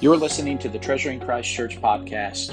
[0.00, 2.52] You're listening to the Treasuring Christ Church podcast.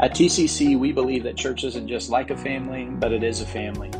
[0.00, 3.46] At TCC, we believe that church isn't just like a family, but it is a
[3.46, 3.90] family.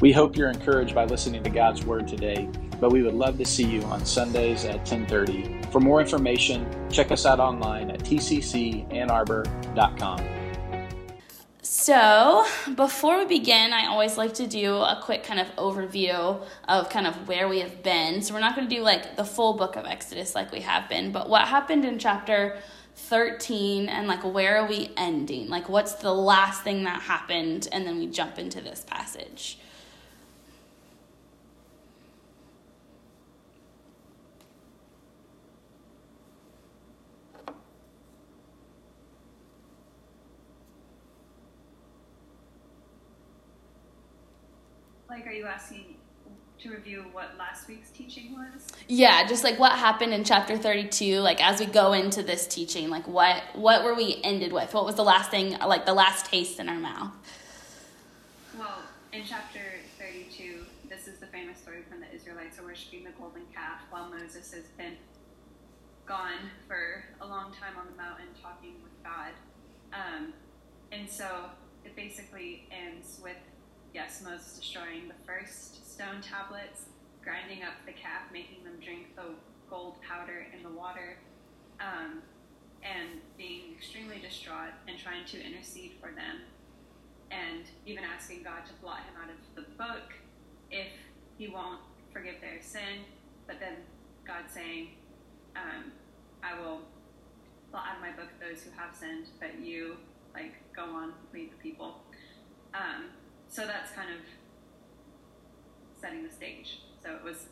[0.00, 3.46] We hope you're encouraged by listening to God's Word today, but we would love to
[3.46, 5.62] see you on Sundays at 1030.
[5.72, 10.35] For more information, check us out online at tccannarbor.com.
[11.86, 12.44] So,
[12.74, 17.06] before we begin, I always like to do a quick kind of overview of kind
[17.06, 18.22] of where we have been.
[18.22, 20.88] So, we're not going to do like the full book of Exodus like we have
[20.88, 22.58] been, but what happened in chapter
[22.96, 25.48] 13 and like where are we ending?
[25.48, 27.68] Like, what's the last thing that happened?
[27.70, 29.56] And then we jump into this passage.
[45.16, 45.94] Like, are you asking
[46.58, 48.66] to review what last week's teaching was?
[48.86, 52.90] Yeah, just like what happened in chapter 32, like as we go into this teaching,
[52.90, 54.74] like what what were we ended with?
[54.74, 57.12] What was the last thing, like the last taste in our mouth?
[58.58, 58.82] Well,
[59.14, 59.60] in chapter
[59.98, 64.10] 32, this is the famous story when the Israelites are worshiping the golden calf while
[64.10, 64.96] Moses has been
[66.04, 69.32] gone for a long time on the mountain talking with God.
[69.94, 70.34] Um,
[70.92, 71.46] and so
[71.86, 73.38] it basically ends with
[73.96, 76.84] yes, Moses destroying the first stone tablets,
[77.24, 79.32] grinding up the calf, making them drink the
[79.70, 81.16] gold powder in the water,
[81.80, 82.20] um,
[82.84, 86.44] and being extremely distraught and trying to intercede for them,
[87.30, 90.12] and even asking God to blot him out of the book
[90.70, 90.92] if
[91.38, 91.80] he won't
[92.12, 93.00] forgive their sin,
[93.46, 93.76] but then
[94.26, 94.88] God saying,
[95.56, 95.90] um,
[96.44, 96.82] I will
[97.70, 99.96] blot out of my book those who have sinned, but you,
[100.34, 102.02] like, go on, lead the people.
[102.74, 103.06] Um,
[103.48, 104.18] so that's kind of
[106.00, 106.80] setting the stage.
[107.02, 107.46] So it was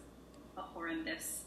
[0.57, 1.43] a horrendous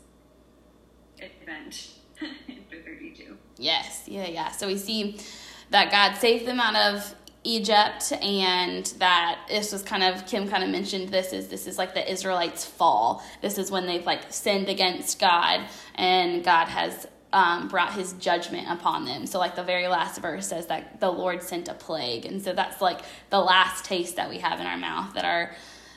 [1.19, 1.89] event
[2.47, 3.37] in 32.
[3.57, 4.51] Yes, yeah, yeah.
[4.51, 5.19] So we see
[5.69, 10.63] that God saved them out of Egypt and that this was kind of Kim kind
[10.63, 13.23] of mentioned this is this is like the Israelites fall.
[13.41, 15.61] This is when they've like sinned against God
[15.95, 17.07] and God has
[17.37, 19.27] um, brought his judgment upon them.
[19.27, 22.25] So, like the very last verse says that the Lord sent a plague.
[22.25, 25.51] And so that's like the last taste that we have in our mouth that our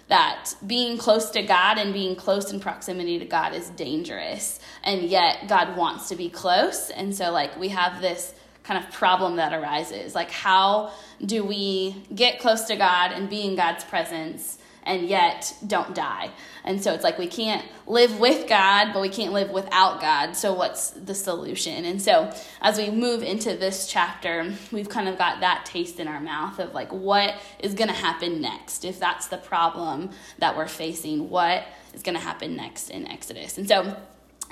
[0.08, 4.60] that being close to God and being close in proximity to God is dangerous.
[4.82, 6.90] And yet God wants to be close.
[6.90, 10.14] And so like we have this kind of problem that arises.
[10.14, 10.92] Like how
[11.24, 16.30] do we get close to God and be in God's presence and yet don't die.
[16.64, 20.36] And so it's like we can't live with God, but we can't live without God.
[20.36, 21.84] So what's the solution?
[21.84, 26.08] And so as we move into this chapter, we've kind of got that taste in
[26.08, 28.84] our mouth of like what is going to happen next.
[28.84, 31.64] If that's the problem that we're facing, what
[31.94, 33.58] is going to happen next in Exodus?
[33.58, 33.96] And so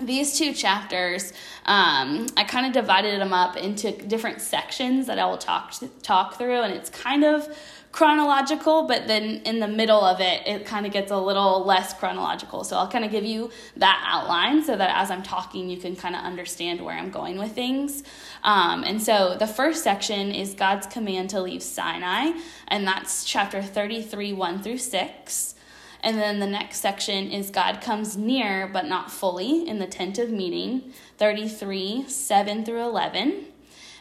[0.01, 1.33] these two chapters,
[1.67, 6.39] um, I kind of divided them up into different sections that I will talk talk
[6.39, 7.49] through, and it's kind of
[7.99, 11.93] chronological, but then in the middle of it, it kind of gets a little less
[11.93, 12.63] chronological.
[12.63, 15.97] So I'll kind of give you that outline so that as I'm talking, you can
[15.97, 18.05] kind of understand where I'm going with things.
[18.45, 22.39] Um, and so the first section is God's command to leave Sinai,
[22.69, 25.55] and that's chapter 33, 1 through 6.
[26.01, 30.21] And then the next section is God comes near, but not fully, in the tent
[30.21, 33.47] of meeting, 33, 7 through 11.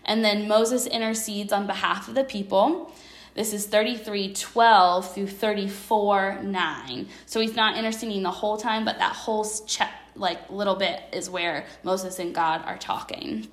[0.05, 2.93] And then Moses intercedes on behalf of the people.
[3.37, 7.07] This is 33 12 through 34 9.
[7.27, 11.29] So he's not interceding the whole time, but that whole check, like little bit is
[11.29, 13.47] where Moses and God are talking.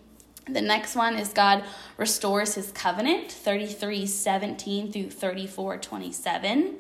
[0.48, 1.64] The next one is God
[1.98, 6.76] restores his covenant, 33 17 through 34 27.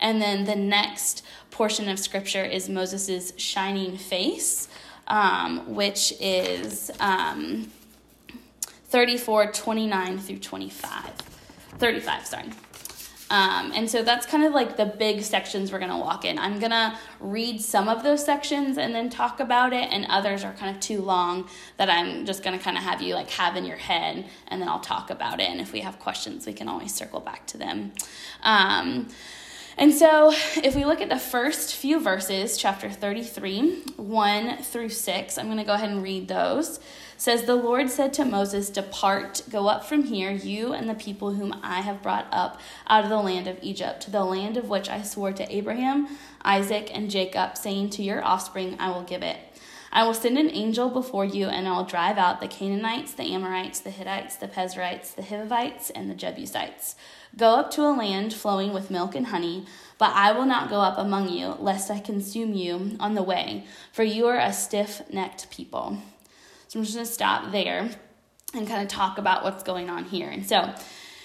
[0.00, 4.68] And then the next portion of scripture is Moses' shining face,
[5.08, 7.72] um, which is um,
[8.90, 11.33] 34 29 through 25.
[11.78, 12.50] 35, sorry.
[13.30, 16.38] Um, and so that's kind of like the big sections we're going to walk in.
[16.38, 20.44] I'm going to read some of those sections and then talk about it, and others
[20.44, 21.48] are kind of too long
[21.78, 24.60] that I'm just going to kind of have you like have in your head, and
[24.60, 25.48] then I'll talk about it.
[25.48, 27.92] And if we have questions, we can always circle back to them.
[28.42, 29.08] Um,
[29.76, 30.30] and so,
[30.62, 35.58] if we look at the first few verses, chapter 33, 1 through 6, I'm going
[35.58, 36.78] to go ahead and read those
[37.24, 41.32] says the Lord said to Moses, "Depart, go up from here, you and the people
[41.32, 44.68] whom I have brought up out of the land of Egypt, to the land of
[44.68, 49.22] which I swore to Abraham, Isaac, and Jacob, saying to your offspring, I will give
[49.22, 49.38] it."
[49.90, 53.32] I will send an angel before you, and I will drive out the Canaanites, the
[53.32, 56.94] Amorites, the Hittites, the Perizzites, the Hivites, and the Jebusites.
[57.38, 59.64] Go up to a land flowing with milk and honey,
[59.96, 63.64] but I will not go up among you, lest I consume you on the way,
[63.92, 65.96] for you are a stiff necked people.
[66.74, 67.88] So I'm just going to stop there
[68.52, 70.28] and kind of talk about what's going on here.
[70.28, 70.74] And so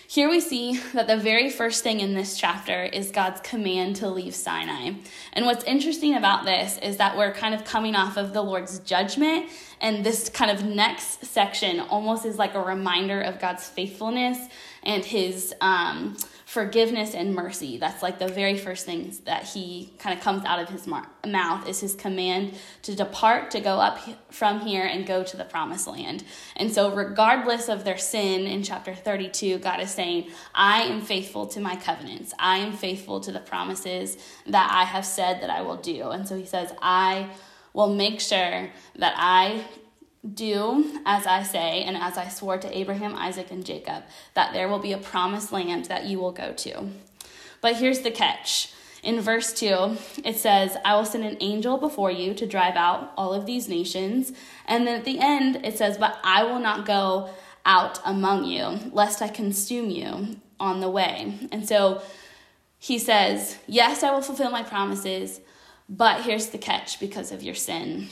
[0.08, 4.10] here we see that the very first thing in this chapter is God's command to
[4.10, 4.92] leave Sinai.
[5.34, 8.78] And what's interesting about this is that we're kind of coming off of the Lord's
[8.78, 9.50] judgment,
[9.82, 14.38] and this kind of next section almost is like a reminder of God's faithfulness
[14.84, 16.16] and his um,
[16.50, 17.78] forgiveness and mercy.
[17.78, 21.08] That's like the very first things that he kind of comes out of his mar-
[21.24, 24.00] mouth is his command to depart, to go up
[24.32, 26.24] from here and go to the promised land.
[26.56, 31.46] And so, regardless of their sin in chapter 32, God is saying, I am faithful
[31.46, 32.34] to my covenants.
[32.40, 34.18] I am faithful to the promises
[34.48, 36.10] that I have said that I will do.
[36.10, 37.30] And so, he says, I
[37.74, 39.64] will make sure that I
[40.34, 44.68] do as I say, and as I swore to Abraham, Isaac, and Jacob, that there
[44.68, 46.90] will be a promised land that you will go to.
[47.62, 48.74] But here's the catch.
[49.02, 53.14] In verse 2, it says, I will send an angel before you to drive out
[53.16, 54.34] all of these nations.
[54.66, 57.30] And then at the end, it says, But I will not go
[57.66, 61.40] out among you, lest I consume you on the way.
[61.52, 62.02] And so
[62.78, 65.40] he says, Yes, I will fulfill my promises,
[65.88, 68.10] but here's the catch because of your sin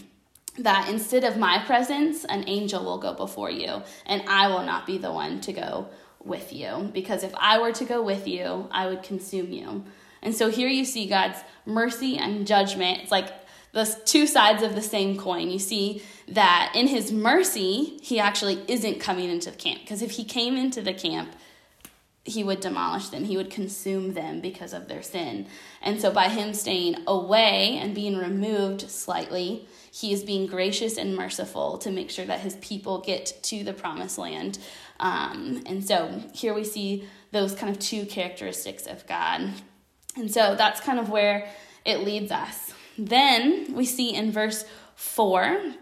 [0.58, 4.86] that instead of my presence, an angel will go before you, and I will not
[4.86, 5.90] be the one to go
[6.24, 6.90] with you.
[6.94, 9.86] Because if I were to go with you, I would consume you.
[10.22, 13.02] And so here you see God's mercy and judgment.
[13.02, 13.32] It's like
[13.72, 15.50] the two sides of the same coin.
[15.50, 19.82] You see that in his mercy, he actually isn't coming into the camp.
[19.82, 21.30] Because if he came into the camp,
[22.28, 25.48] he would demolish them, he would consume them because of their sin.
[25.82, 31.16] And so, by him staying away and being removed slightly, he is being gracious and
[31.16, 34.60] merciful to make sure that his people get to the promised land.
[35.00, 39.50] Um, and so, here we see those kind of two characteristics of God.
[40.18, 41.50] And so, that's kind of where
[41.86, 42.74] it leads us.
[42.98, 44.66] Then we see in verse
[44.96, 45.76] 4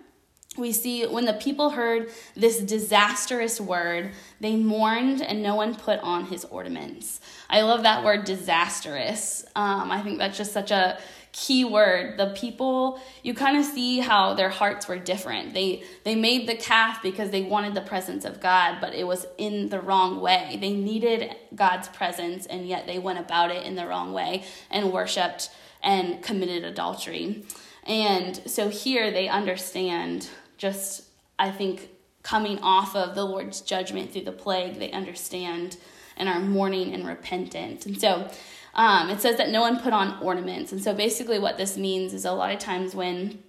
[0.57, 5.99] we see when the people heard this disastrous word, they mourned and no one put
[5.99, 7.19] on his ornaments.
[7.49, 9.45] I love that word disastrous.
[9.55, 10.99] Um, I think that's just such a
[11.35, 12.17] key word.
[12.17, 15.53] The people, you kind of see how their hearts were different.
[15.53, 19.25] They they made the calf because they wanted the presence of God, but it was
[19.37, 20.57] in the wrong way.
[20.61, 24.93] They needed God's presence and yet they went about it in the wrong way and
[24.93, 25.49] worshiped
[25.83, 27.43] and committed adultery.
[27.85, 31.03] And so here they understand just,
[31.37, 31.89] I think,
[32.23, 35.77] coming off of the Lord's judgment through the plague, they understand
[36.17, 37.85] and are mourning and repentant.
[37.85, 38.29] And so
[38.73, 40.71] um, it says that no one put on ornaments.
[40.71, 43.43] And so basically, what this means is a lot of times when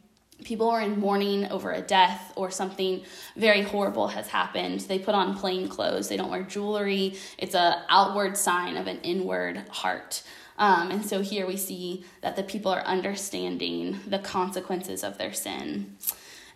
[0.44, 3.02] people are in mourning over a death or something
[3.36, 7.82] very horrible has happened they put on plain clothes they don't wear jewelry it's a
[7.88, 10.22] outward sign of an inward heart
[10.58, 15.32] um, and so here we see that the people are understanding the consequences of their
[15.32, 15.96] sin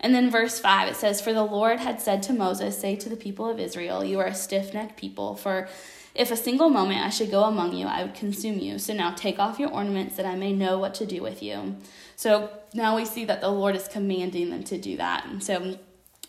[0.01, 3.07] and then verse 5, it says, For the Lord had said to Moses, Say to
[3.07, 5.69] the people of Israel, You are a stiff necked people, for
[6.13, 8.79] if a single moment I should go among you, I would consume you.
[8.79, 11.77] So now take off your ornaments that I may know what to do with you.
[12.15, 15.25] So now we see that the Lord is commanding them to do that.
[15.27, 15.77] And so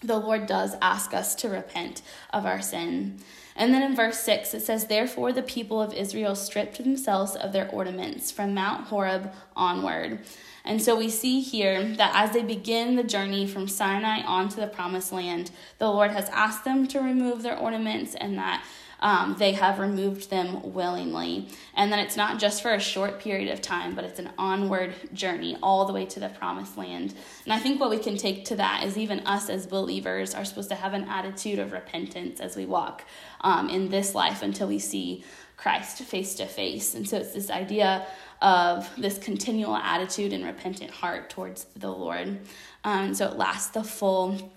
[0.02, 3.18] the Lord does ask us to repent of our sin.
[3.56, 7.52] And then in verse 6, it says, Therefore the people of Israel stripped themselves of
[7.52, 10.20] their ornaments from Mount Horeb onward.
[10.64, 14.68] And so we see here that as they begin the journey from Sinai onto the
[14.68, 18.64] promised land, the Lord has asked them to remove their ornaments and that
[19.02, 21.48] um, they have removed them willingly.
[21.74, 24.94] And then it's not just for a short period of time, but it's an onward
[25.12, 27.12] journey all the way to the promised land.
[27.44, 30.44] And I think what we can take to that is even us as believers are
[30.44, 33.04] supposed to have an attitude of repentance as we walk
[33.40, 35.24] um, in this life until we see
[35.56, 36.94] Christ face to face.
[36.94, 38.06] And so it's this idea
[38.42, 42.40] of this continual attitude and repentant heart towards the Lord.
[42.84, 44.52] Um, so it lasts the full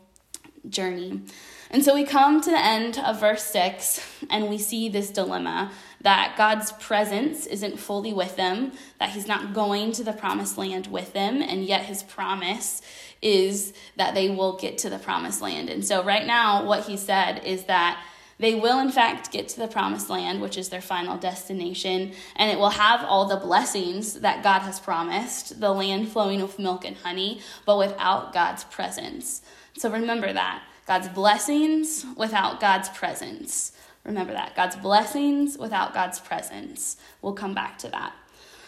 [0.67, 1.21] journey.
[1.69, 5.71] And so we come to the end of verse 6 and we see this dilemma
[6.01, 10.85] that God's presence isn't fully with them, that He's not going to the promised land
[10.87, 12.83] with them, and yet His promise
[13.23, 15.67] is that they will get to the promised land.
[15.67, 18.03] And so, right now, what He said is that
[18.37, 22.51] they will, in fact, get to the promised land, which is their final destination, and
[22.51, 26.83] it will have all the blessings that God has promised the land flowing with milk
[26.85, 29.41] and honey, but without God's presence.
[29.77, 33.71] So remember that God's blessings without God's presence.
[34.03, 34.55] Remember that.
[34.55, 36.97] God's blessings without God's presence.
[37.21, 38.13] We'll come back to that.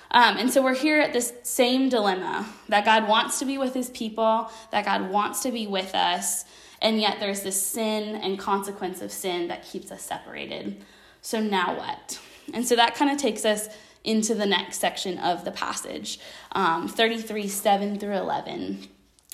[0.09, 3.73] Um, and so we're here at this same dilemma that God wants to be with
[3.73, 6.45] his people, that God wants to be with us,
[6.81, 10.83] and yet there's this sin and consequence of sin that keeps us separated.
[11.21, 12.19] So now what?
[12.53, 13.69] And so that kind of takes us
[14.03, 16.19] into the next section of the passage
[16.53, 18.87] um, 33 7 through 11,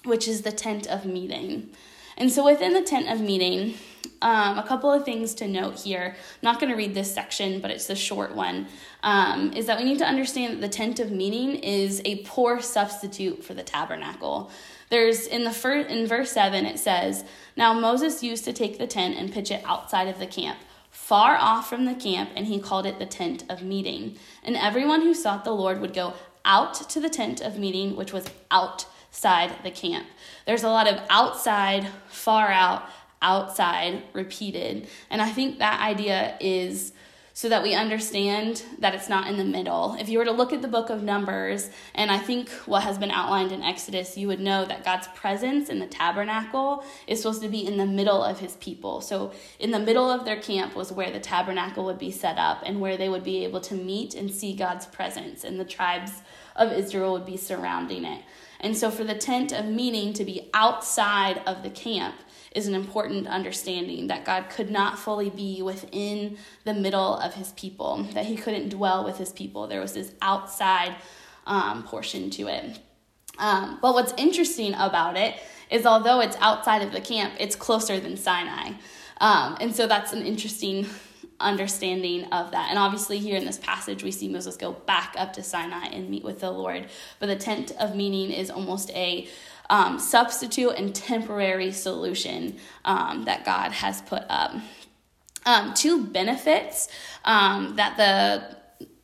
[0.06, 1.70] which is the tent of meeting.
[2.18, 3.76] And so within the tent of meeting,
[4.22, 6.16] um, a couple of things to note here.
[6.16, 8.68] I'm not going to read this section, but it's the short one.
[9.02, 12.62] Um, is that we need to understand that the tent of meeting is a poor
[12.62, 14.52] substitute for the tabernacle.
[14.90, 17.24] There's in the first in verse seven it says,
[17.56, 20.60] "Now Moses used to take the tent and pitch it outside of the camp."
[20.90, 24.18] Far off from the camp, and he called it the tent of meeting.
[24.44, 26.14] And everyone who sought the Lord would go
[26.46, 30.06] out to the tent of meeting, which was outside the camp.
[30.46, 32.84] There's a lot of outside, far out,
[33.22, 34.88] outside repeated.
[35.10, 36.94] And I think that idea is
[37.36, 39.98] so that we understand that it's not in the middle.
[40.00, 43.00] If you were to look at the book of Numbers, and I think what has
[43.00, 47.42] been outlined in Exodus, you would know that God's presence in the tabernacle is supposed
[47.42, 49.02] to be in the middle of his people.
[49.02, 52.62] So, in the middle of their camp was where the tabernacle would be set up
[52.64, 56.12] and where they would be able to meet and see God's presence, and the tribes
[56.56, 58.22] of Israel would be surrounding it.
[58.60, 62.16] And so, for the tent of meeting to be outside of the camp,
[62.56, 67.52] is an important understanding that God could not fully be within the middle of his
[67.54, 69.68] people, that he couldn't dwell with his people.
[69.68, 70.96] There was this outside
[71.46, 72.80] um, portion to it.
[73.40, 75.36] Um, but what's interesting about it
[75.70, 78.74] is although it's outside of the camp, it's closer than Sinai.
[79.20, 80.86] Um, and so that's an interesting
[81.40, 82.70] understanding of that.
[82.70, 86.10] And obviously, here in this passage, we see Moses go back up to Sinai and
[86.10, 86.88] meet with the Lord.
[87.20, 89.28] But the tent of meeting is almost a
[89.70, 94.56] um, substitute and temporary solution um, that God has put up.
[95.46, 96.88] Um, two benefits
[97.26, 98.58] um, that the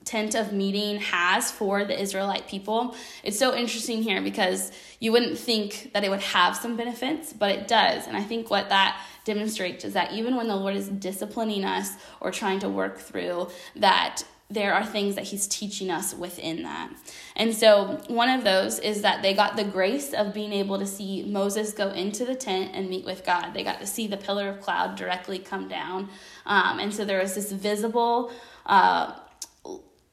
[0.10, 2.96] tent of meeting has for the Israelite people.
[3.24, 7.52] It's so interesting here because you wouldn't think that it would have some benefits, but
[7.52, 8.08] it does.
[8.08, 11.92] And I think what that demonstrates is that even when the Lord is disciplining us
[12.22, 16.90] or trying to work through, that there are things that he's teaching us within that.
[17.36, 20.88] And so, one of those is that they got the grace of being able to
[20.88, 23.54] see Moses go into the tent and meet with God.
[23.54, 26.10] They got to see the pillar of cloud directly come down.
[26.48, 28.32] Um, and so, there was this visible,
[28.66, 29.14] uh,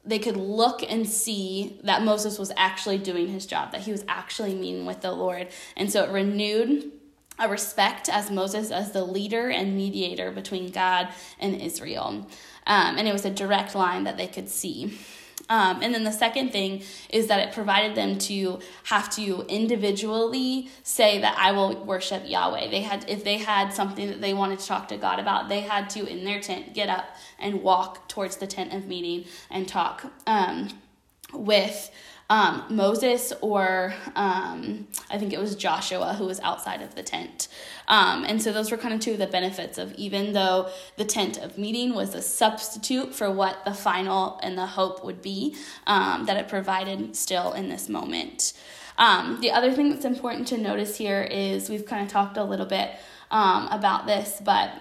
[0.04, 4.04] they could look and see that Moses was actually doing his job, that he was
[4.06, 5.48] actually meeting with the Lord.
[5.78, 6.92] And so, it renewed
[7.38, 12.26] a respect as Moses as the leader and mediator between God and Israel.
[12.66, 14.98] Um, and it was a direct line that they could see.
[15.48, 20.70] Um, and then the second thing is that it provided them to have to individually
[20.82, 22.70] say that I will worship Yahweh.
[22.70, 25.60] They had, if they had something that they wanted to talk to God about, they
[25.60, 27.06] had to in their tent get up
[27.38, 30.68] and walk towards the tent of meeting and talk um,
[31.32, 31.90] with
[32.28, 37.48] um, Moses or um, I think it was Joshua who was outside of the tent.
[37.88, 41.04] Um, and so those were kind of two of the benefits of even though the
[41.04, 45.54] tent of meeting was a substitute for what the final and the hope would be,
[45.86, 48.52] um, that it provided still in this moment.
[48.98, 52.44] Um, the other thing that's important to notice here is we've kind of talked a
[52.44, 52.90] little bit
[53.30, 54.72] um, about this, but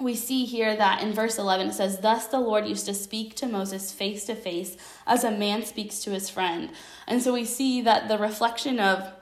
[0.00, 3.34] we see here that in verse 11 it says, Thus the Lord used to speak
[3.36, 6.70] to Moses face to face as a man speaks to his friend.
[7.06, 9.12] And so we see that the reflection of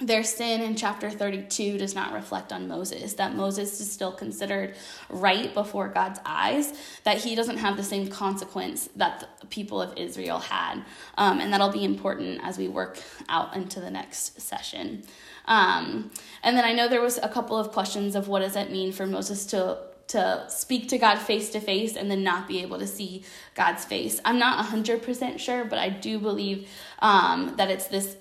[0.00, 4.76] their sin in chapter 32 does not reflect on Moses, that Moses is still considered
[5.08, 6.72] right before God's eyes,
[7.02, 10.84] that he doesn't have the same consequence that the people of Israel had.
[11.16, 15.02] Um, and that'll be important as we work out into the next session.
[15.46, 16.12] Um,
[16.44, 18.92] and then I know there was a couple of questions of what does it mean
[18.92, 22.78] for Moses to to speak to God face to face and then not be able
[22.78, 23.24] to see
[23.54, 24.20] God's face.
[24.24, 26.68] I'm not 100% sure, but I do believe
[27.00, 28.16] um, that it's this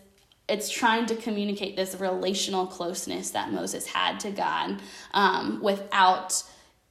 [0.47, 4.81] it's trying to communicate this relational closeness that Moses had to God
[5.13, 6.41] um, without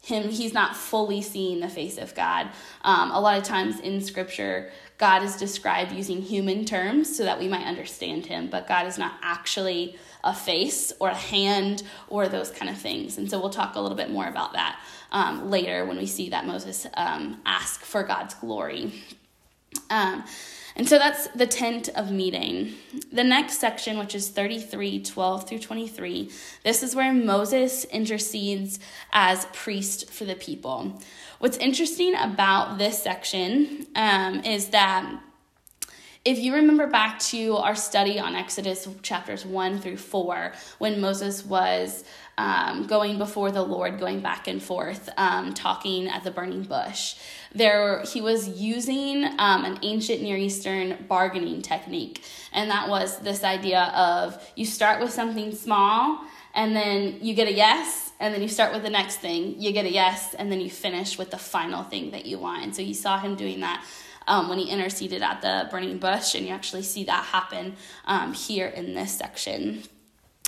[0.07, 2.49] him, he's not fully seeing the face of God.
[2.83, 7.41] Um, a lot of times in scripture, God is described using human terms so that
[7.41, 12.29] we might understand him, but God is not actually a face or a hand or
[12.29, 13.17] those kind of things.
[13.17, 14.79] And so we'll talk a little bit more about that
[15.13, 18.93] um, later when we see that Moses um, ask for God's glory.
[19.89, 20.25] Um,
[20.75, 22.75] and so that's the tent of meeting.
[23.11, 26.31] The next section, which is 33 12 through 23,
[26.65, 28.79] this is where Moses intercedes
[29.13, 31.01] as priest for the people.
[31.39, 35.21] What's interesting about this section um, is that
[36.27, 41.47] if you remember back to our study on Exodus chapters 1 through 4, when Moses
[41.47, 42.03] was
[42.37, 47.15] um, going before the Lord, going back and forth, um, talking at the burning bush,
[47.55, 53.45] there he was using um, an ancient Near Eastern bargaining technique, and that was this
[53.45, 56.25] idea of you start with something small,
[56.57, 59.71] and then you get a yes, and then you start with the next thing, you
[59.71, 62.65] get a yes, and then you finish with the final thing that you want.
[62.65, 63.85] And so you saw him doing that
[64.27, 68.33] um, when he interceded at the burning bush, and you actually see that happen um,
[68.33, 69.83] here in this section.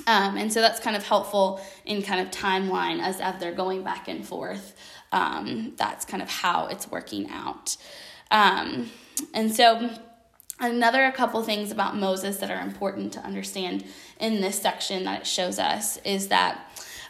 [0.07, 3.83] Um, and so that's kind of helpful in kind of timeline as, as they're going
[3.83, 4.77] back and forth.
[5.13, 7.77] Um, that's kind of how it's working out.
[8.31, 8.91] Um,
[9.35, 9.91] and so
[10.61, 13.85] another couple things about Moses that are important to understand
[14.21, 16.61] in this section that it shows us is that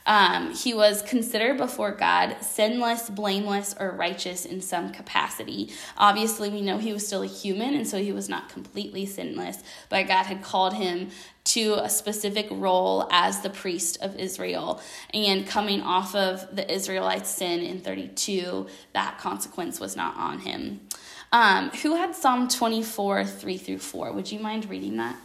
[0.08, 5.70] um, he was considered before God sinless, blameless, or righteous in some capacity.
[5.96, 9.58] Obviously, we know he was still a human, and so he was not completely sinless,
[9.88, 11.10] but God had called him
[11.44, 14.82] to a specific role as the priest of Israel.
[15.14, 20.80] And coming off of the Israelites' sin in 32, that consequence was not on him.
[21.32, 24.12] Um, who had Psalm 24, 3 through 4?
[24.12, 25.16] Would you mind reading that?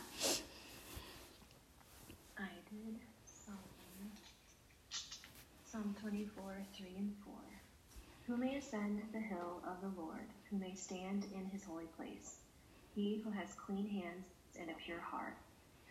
[2.37, 2.99] I did.
[3.25, 3.55] Psalm,
[5.63, 6.43] Psalm 24,
[6.75, 7.33] 3 and 4.
[8.33, 10.25] Who may ascend the hill of the Lord?
[10.49, 12.39] Who may stand in his holy place?
[12.95, 14.25] He who has clean hands
[14.59, 15.37] and a pure heart,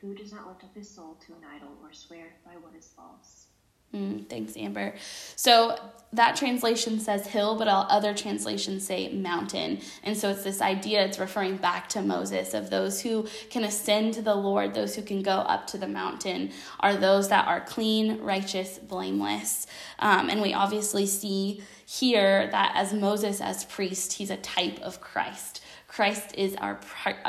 [0.00, 2.92] who does not lift up his soul to an idol or swear by what is
[2.96, 3.46] false.
[3.94, 4.94] Mm, thanks, Amber.
[5.37, 5.76] So
[6.14, 9.80] that translation says hill, but all other translations say mountain.
[10.02, 14.14] And so it's this idea, it's referring back to Moses of those who can ascend
[14.14, 17.61] to the Lord, those who can go up to the mountain, are those that are
[17.61, 19.66] clean, righteous, blameless.
[19.99, 25.00] Um, and we obviously see here that as Moses, as priest, he's a type of
[25.00, 25.62] Christ.
[25.88, 26.80] Christ is our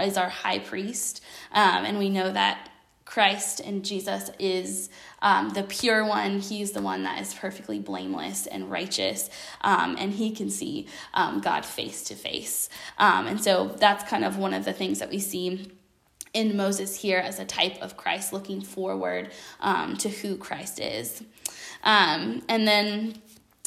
[0.01, 2.69] is our high priest, um, and we know that
[3.13, 4.89] Christ and Jesus is
[5.21, 6.39] um, the pure one.
[6.39, 9.29] He's the one that is perfectly blameless and righteous,
[9.61, 12.69] um, and he can see um, God face to face.
[12.97, 15.71] Um, and so that's kind of one of the things that we see
[16.33, 21.21] in Moses here as a type of Christ, looking forward um, to who Christ is.
[21.83, 23.21] Um, and then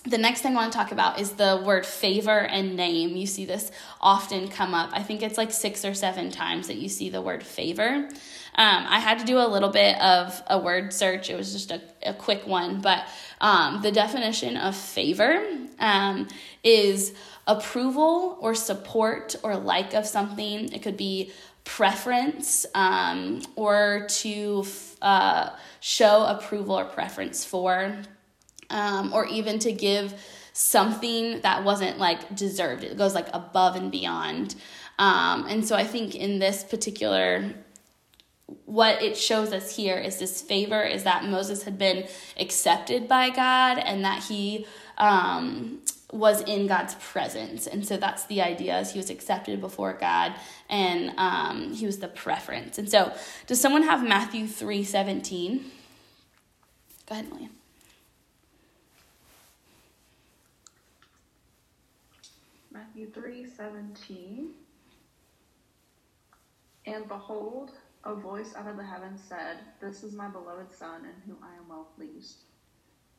[0.04, 3.14] the next thing I want to talk about is the word favor and name.
[3.16, 4.90] You see this often come up.
[4.92, 8.08] I think it's like six or seven times that you see the word favor.
[8.56, 11.28] Um, I had to do a little bit of a word search.
[11.28, 13.06] It was just a, a quick one, but
[13.40, 15.44] um, the definition of favor
[15.78, 16.26] um,
[16.64, 17.14] is
[17.46, 20.72] approval or support or like of something.
[20.72, 21.32] It could be
[21.64, 24.64] preference um, or to
[25.02, 27.98] uh, show approval or preference for
[28.70, 30.14] um, or even to give
[30.52, 32.84] something that wasn't like deserved.
[32.84, 34.54] It goes like above and beyond.
[34.98, 37.54] Um, and so I think in this particular,
[38.64, 42.06] what it shows us here is this favor is that Moses had been
[42.38, 44.66] accepted by God and that he
[44.98, 45.80] um,
[46.12, 47.66] was in God's presence.
[47.66, 50.34] And so that's the idea is he was accepted before God
[50.68, 52.78] and um, he was the preference.
[52.78, 53.12] And so
[53.48, 55.64] does someone have Matthew 3 17?
[57.08, 57.48] Go ahead, Millian.
[62.70, 64.50] Matthew 3 17.
[66.86, 67.72] And behold,
[68.06, 71.56] a voice out of the heavens said, This is my beloved Son, in whom I
[71.56, 72.44] am well pleased.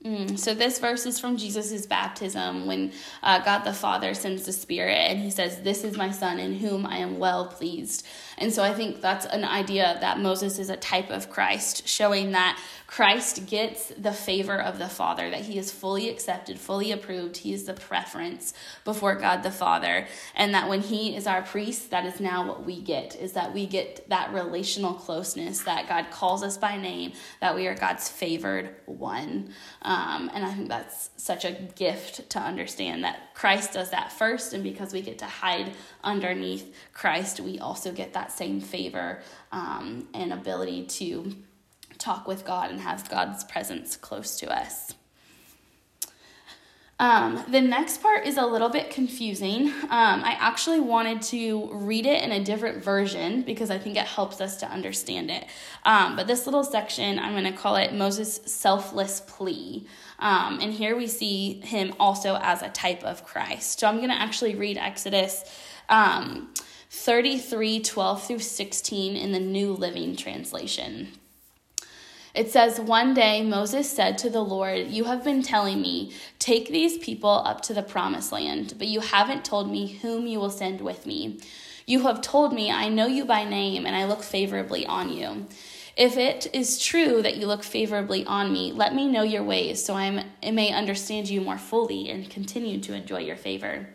[0.05, 2.91] Mm, so this verse is from Jesus' baptism when
[3.23, 6.53] uh, God the Father sends the Spirit and he says, This is my Son in
[6.53, 8.05] whom I am well pleased.
[8.38, 12.33] And so I think that's an idea that Moses is a type of Christ, showing
[12.33, 17.38] that Christ gets the favor of the Father, that he is fully accepted, fully approved.
[17.38, 18.53] He is the preference
[18.86, 20.07] before God the Father.
[20.36, 23.53] And that when he is our priest, that is now what we get, is that
[23.53, 28.07] we get that relational closeness, that God calls us by name, that we are God's
[28.07, 29.53] favored one.
[29.88, 34.52] Um, and I think that's such a gift to understand that Christ does that first.
[34.52, 35.71] And because we get to hide
[36.04, 39.21] underneath Christ, we also get that same favor
[39.54, 41.34] um, and ability to
[42.00, 44.93] talk with God and have God's presence close to us.
[46.99, 49.67] Um, the next part is a little bit confusing.
[49.67, 54.05] Um, I actually wanted to read it in a different version because I think it
[54.05, 55.45] helps us to understand it.
[55.86, 59.86] Um, but this little section, I'm going to call it Moses' selfless plea.
[60.17, 63.79] Um, and here we see him also as a type of Christ.
[63.79, 65.43] So I'm going to actually read Exodus
[65.89, 66.51] um,
[66.89, 71.10] 33 12 through 16 in the New Living Translation.
[72.38, 76.69] It says, One day Moses said to the Lord, You have been telling me, take
[76.69, 80.52] these people up to the promised land, but you haven't told me whom you will
[80.52, 81.39] send with me.
[81.88, 85.47] You have told me, I know you by name, and I look favorably on you.
[85.95, 89.84] If it is true that you look favorably on me, let me know your ways
[89.84, 93.88] so I may understand you more fully and continue to enjoy your favor.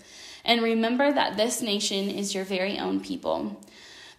[0.45, 3.61] And remember that this nation is your very own people.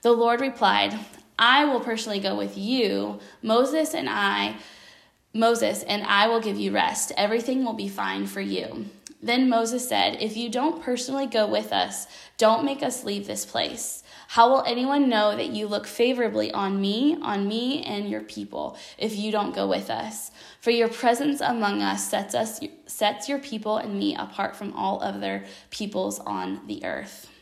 [0.01, 0.97] The Lord replied,
[1.45, 3.19] I will personally go with you.
[3.41, 4.55] Moses and I,
[5.33, 7.11] Moses and I will give you rest.
[7.17, 8.85] Everything will be fine for you.
[9.21, 13.45] Then Moses said, If you don't personally go with us, don't make us leave this
[13.45, 14.03] place.
[14.29, 18.77] How will anyone know that you look favorably on me, on me and your people,
[18.97, 20.31] if you don't go with us?
[20.61, 25.03] For your presence among us sets us sets your people and me apart from all
[25.03, 27.32] other peoples on the earth.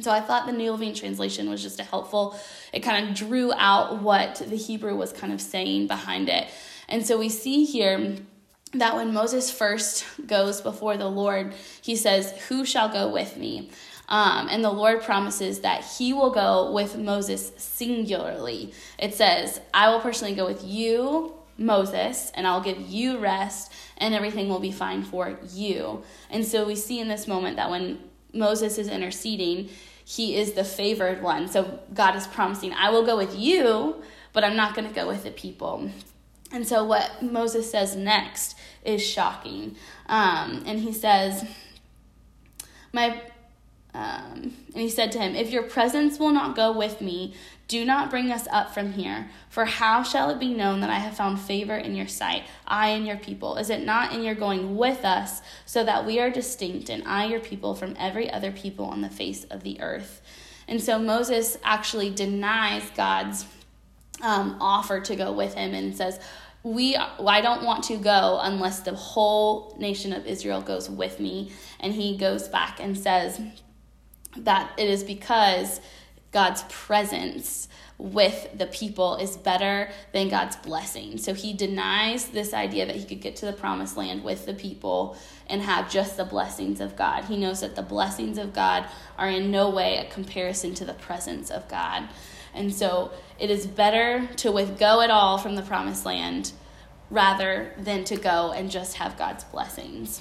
[0.00, 2.38] So I thought the New Living Translation was just a helpful,
[2.72, 6.48] it kind of drew out what the Hebrew was kind of saying behind it.
[6.88, 8.16] And so we see here
[8.72, 13.70] that when Moses first goes before the Lord, he says, Who shall go with me?
[14.08, 18.72] Um, and the Lord promises that he will go with Moses singularly.
[18.98, 24.14] It says, I will personally go with you, Moses, and I'll give you rest, and
[24.14, 26.04] everything will be fine for you.
[26.30, 27.98] And so we see in this moment that when
[28.36, 29.70] Moses is interceding,
[30.04, 31.48] he is the favored one.
[31.48, 35.08] So God is promising, I will go with you, but I'm not going to go
[35.08, 35.90] with the people.
[36.52, 39.74] And so, what Moses says next is shocking.
[40.06, 41.44] Um, and he says,
[42.92, 43.20] My
[43.96, 47.34] um, and he said to him, If your presence will not go with me,
[47.68, 49.28] do not bring us up from here.
[49.48, 52.90] For how shall it be known that I have found favor in your sight, I
[52.90, 53.56] and your people?
[53.56, 57.26] Is it not in your going with us, so that we are distinct, and I,
[57.26, 60.22] your people, from every other people on the face of the earth?
[60.68, 63.46] And so Moses actually denies God's
[64.22, 66.20] um, offer to go with him and says,
[66.62, 71.52] we I don't want to go unless the whole nation of Israel goes with me
[71.78, 73.40] and he goes back and says
[74.38, 75.80] that it is because
[76.36, 81.16] God's presence with the people is better than God's blessing.
[81.16, 84.52] So he denies this idea that he could get to the promised land with the
[84.52, 87.24] people and have just the blessings of God.
[87.24, 88.84] He knows that the blessings of God
[89.16, 92.06] are in no way a comparison to the presence of God.
[92.52, 96.52] And so it is better to withgo it all from the promised land
[97.08, 100.20] rather than to go and just have God's blessings.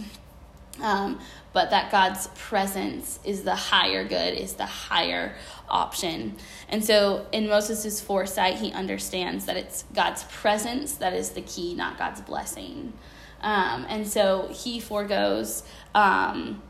[0.81, 1.19] Um,
[1.53, 5.35] but that God's presence is the higher good, is the higher
[5.69, 6.35] option.
[6.67, 11.73] And so in Moses' foresight, he understands that it's God's presence that is the key,
[11.75, 12.93] not God's blessing.
[13.41, 16.61] Um, and so he foregoes um,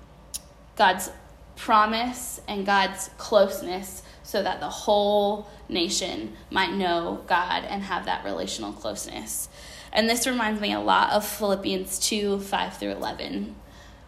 [0.75, 1.09] God's
[1.55, 8.25] promise and God's closeness so that the whole nation might know God and have that
[8.25, 9.49] relational closeness.
[9.93, 13.55] And this reminds me a lot of Philippians 2 5 through 11.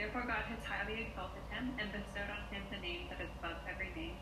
[0.00, 3.60] Therefore God has highly exalted him and bestowed on him the name that is above
[3.68, 4.16] every name,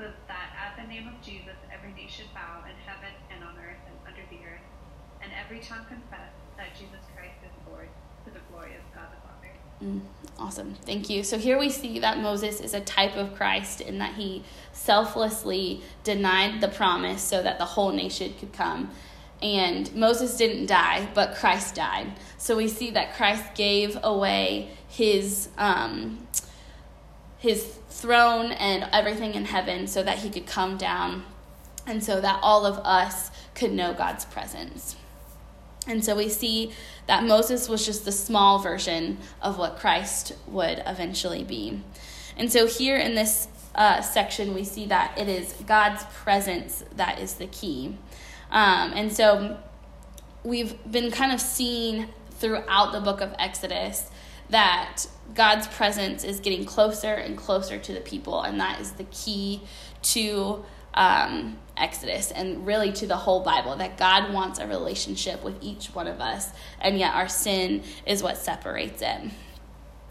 [0.00, 3.52] so that at the name of Jesus every knee should bow in heaven and on
[3.60, 4.64] earth and under the earth,
[5.20, 7.92] and every tongue confess that Jesus Christ is Lord,
[8.24, 9.52] to the glory of God the Father.
[9.84, 10.00] Mm,
[10.38, 10.76] awesome.
[10.86, 11.22] Thank you.
[11.22, 15.82] So here we see that Moses is a type of Christ in that he selflessly
[16.04, 18.90] denied the promise so that the whole nation could come.
[19.42, 22.12] And Moses didn't die, but Christ died.
[22.38, 26.26] So we see that Christ gave away his um,
[27.38, 31.24] his throne and everything in heaven so that he could come down
[31.86, 34.94] and so that all of us could know God's presence.
[35.86, 36.72] And so we see
[37.08, 41.80] that Moses was just the small version of what Christ would eventually be.
[42.36, 47.18] And so here in this uh, section, we see that it is God's presence that
[47.18, 47.96] is the key.
[48.52, 49.58] Um, and so
[50.44, 54.10] we've been kind of seeing throughout the book of Exodus
[54.50, 59.04] that God's presence is getting closer and closer to the people, and that is the
[59.04, 59.62] key
[60.02, 65.56] to um, Exodus and really to the whole Bible that God wants a relationship with
[65.62, 69.30] each one of us, and yet our sin is what separates it.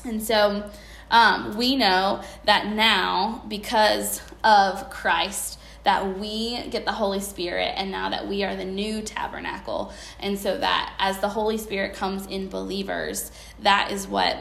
[0.04, 0.68] And so
[1.12, 7.92] um, we know that now, because of Christ, that we get the Holy Spirit, and
[7.92, 9.92] now that we are the new tabernacle.
[10.20, 14.38] And so that as the Holy Spirit comes in believers, that is what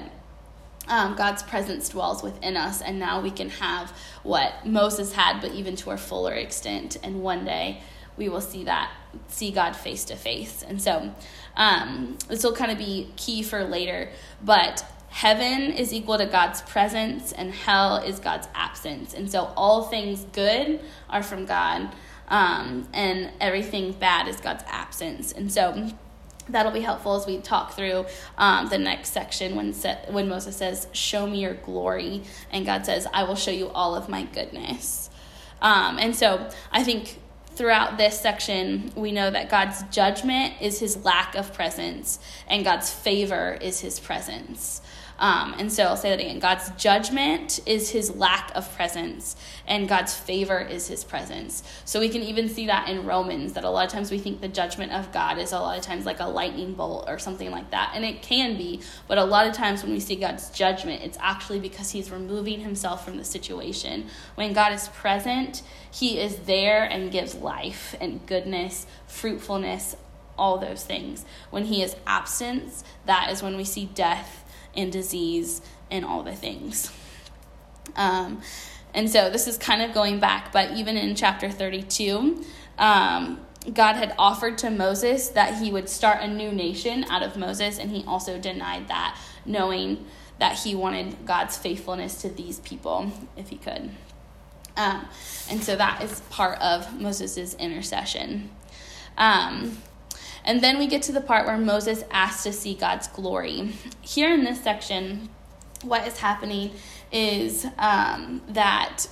[0.88, 3.90] um, God's presence dwells within us, and now we can have
[4.22, 6.98] what Moses had, but even to a fuller extent.
[7.02, 7.80] And one day
[8.16, 8.90] we will see that,
[9.28, 10.62] see God face to face.
[10.62, 11.14] And so
[11.56, 14.10] um, this will kind of be key for later,
[14.44, 19.12] but heaven is equal to God's presence, and hell is God's absence.
[19.12, 21.92] And so all things good are from God,
[22.28, 25.32] um, and everything bad is God's absence.
[25.32, 25.90] And so
[26.48, 28.06] that'll be helpful as we talk through
[28.38, 29.72] um, the next section when
[30.08, 33.94] when Moses says, "Show me your glory," and God says, "I will show you all
[33.94, 35.10] of my goodness."
[35.60, 37.18] Um, and so I think
[37.54, 42.18] throughout this section, we know that God's judgment is His lack of presence,
[42.48, 44.80] and God's favor is His presence.
[45.20, 49.88] Um, and so I'll say that again God's judgment is his lack of presence, and
[49.88, 51.62] God's favor is his presence.
[51.84, 54.40] So we can even see that in Romans, that a lot of times we think
[54.40, 57.50] the judgment of God is a lot of times like a lightning bolt or something
[57.50, 57.92] like that.
[57.94, 61.18] And it can be, but a lot of times when we see God's judgment, it's
[61.20, 64.06] actually because he's removing himself from the situation.
[64.36, 69.96] When God is present, he is there and gives life and goodness, fruitfulness,
[70.38, 71.26] all those things.
[71.50, 74.39] When he is absent, that is when we see death
[74.76, 76.92] and disease and all the things.
[77.96, 78.40] Um,
[78.94, 82.44] and so this is kind of going back, but even in chapter 32,
[82.78, 83.40] um,
[83.74, 87.78] God had offered to Moses that he would start a new nation out of Moses,
[87.78, 90.06] and he also denied that, knowing
[90.38, 93.90] that he wanted God's faithfulness to these people if he could.
[94.76, 95.06] Um,
[95.50, 98.50] and so that is part of Moses' intercession.
[99.18, 99.76] Um,
[100.44, 103.72] and then we get to the part where Moses asked to see God's glory.
[104.00, 105.28] Here in this section,
[105.82, 106.72] what is happening
[107.12, 109.06] is um, that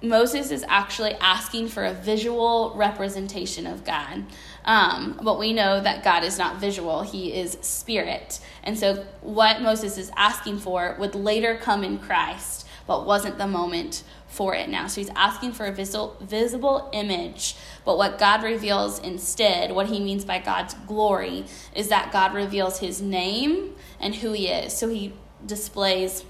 [0.00, 4.24] Moses is actually asking for a visual representation of God.
[4.64, 8.38] Um, but we know that God is not visual, He is spirit.
[8.62, 13.46] And so, what Moses is asking for would later come in Christ, but wasn't the
[13.46, 14.86] moment for it now.
[14.86, 17.56] So he's asking for a visible, visible image.
[17.84, 22.78] But what God reveals instead, what he means by God's glory, is that God reveals
[22.78, 24.72] his name and who he is.
[24.76, 25.14] So he
[25.44, 26.24] displays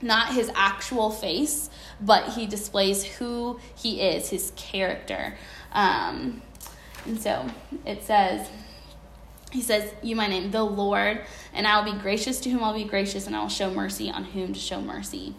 [0.00, 1.70] not his actual face,
[2.00, 5.36] but he displays who he is, his character.
[5.72, 6.42] Um,
[7.04, 7.46] and so
[7.84, 8.48] it says,
[9.50, 11.20] he says, You my name, the Lord,
[11.52, 14.10] and I will be gracious to whom I'll be gracious, and I will show mercy
[14.10, 15.34] on whom to show mercy.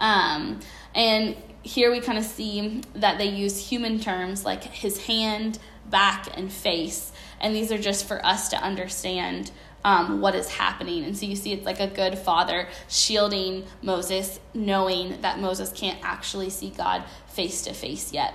[0.00, 0.58] Um,
[0.94, 5.58] and here we kind of see that they use human terms like his hand,
[5.88, 7.12] back, and face.
[7.40, 9.50] And these are just for us to understand
[9.84, 11.04] um, what is happening.
[11.04, 15.98] And so you see, it's like a good father shielding Moses, knowing that Moses can't
[16.02, 18.34] actually see God face to face yet.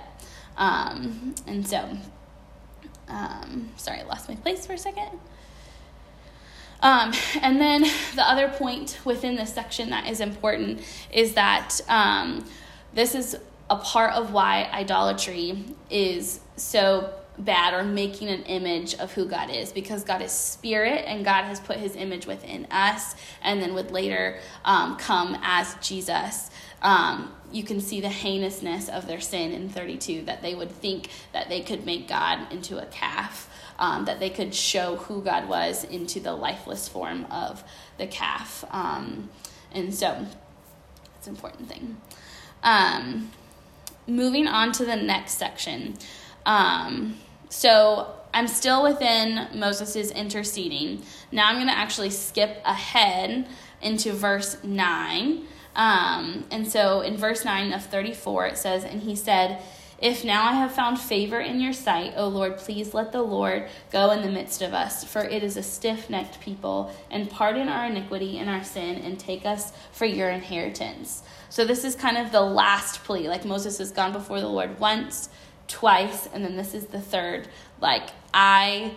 [0.56, 1.98] Um, and so,
[3.08, 5.18] um, sorry, I lost my place for a second.
[6.80, 7.82] Um, and then
[8.14, 10.80] the other point within this section that is important
[11.12, 12.44] is that um,
[12.94, 13.36] this is
[13.68, 19.50] a part of why idolatry is so bad or making an image of who God
[19.50, 23.74] is because God is spirit and God has put his image within us and then
[23.74, 26.50] would later um, come as Jesus.
[26.82, 31.10] Um, you can see the heinousness of their sin in 32 that they would think
[31.32, 35.48] that they could make God into a calf um, that they could show who God
[35.48, 37.62] was into the lifeless form of
[37.98, 38.64] the calf.
[38.70, 39.30] Um,
[39.72, 40.26] and so
[41.18, 41.96] it's an important thing.
[42.62, 43.30] Um,
[44.06, 45.94] moving on to the next section.
[46.44, 47.16] Um,
[47.48, 51.02] so I'm still within Moses' interceding.
[51.32, 53.48] Now I'm going to actually skip ahead
[53.82, 55.44] into verse 9.
[55.74, 59.62] Um, and so in verse 9 of 34, it says, And he said,
[59.98, 63.68] if now I have found favor in your sight, O Lord, please let the Lord
[63.90, 67.68] go in the midst of us, for it is a stiff necked people, and pardon
[67.68, 71.22] our iniquity and our sin, and take us for your inheritance.
[71.48, 73.28] So, this is kind of the last plea.
[73.28, 75.30] Like Moses has gone before the Lord once,
[75.66, 77.48] twice, and then this is the third.
[77.80, 78.96] Like, I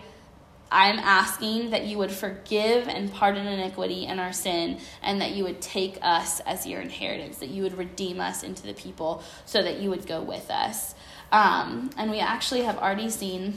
[0.72, 5.44] I'm asking that you would forgive and pardon iniquity and our sin, and that you
[5.44, 9.62] would take us as your inheritance, that you would redeem us into the people, so
[9.62, 10.94] that you would go with us.
[11.32, 13.54] Um, and we actually have already seen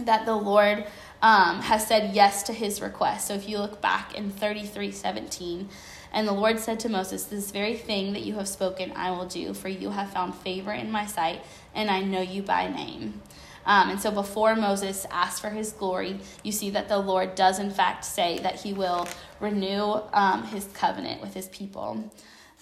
[0.00, 0.86] that the Lord
[1.22, 3.26] um, has said yes to his request.
[3.26, 5.68] So if you look back in 33 17,
[6.12, 9.26] and the Lord said to Moses, This very thing that you have spoken, I will
[9.26, 11.42] do, for you have found favor in my sight,
[11.74, 13.20] and I know you by name.
[13.68, 17.58] Um, and so before Moses asked for his glory, you see that the Lord does,
[17.58, 19.06] in fact, say that he will
[19.40, 22.10] renew um, his covenant with his people.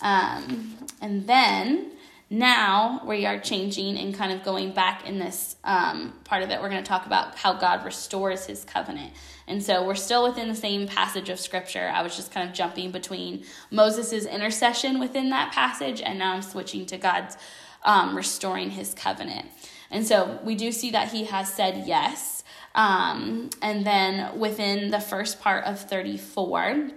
[0.03, 1.92] Um, and then
[2.29, 6.61] now we are changing and kind of going back in this um, part of it.
[6.61, 9.12] We're going to talk about how God restores his covenant.
[9.47, 11.88] And so we're still within the same passage of scripture.
[11.95, 16.42] I was just kind of jumping between Moses' intercession within that passage, and now I'm
[16.42, 17.37] switching to God's
[17.85, 19.47] um, restoring his covenant.
[19.90, 22.44] And so we do see that he has said yes.
[22.75, 26.90] Um, and then within the first part of 34,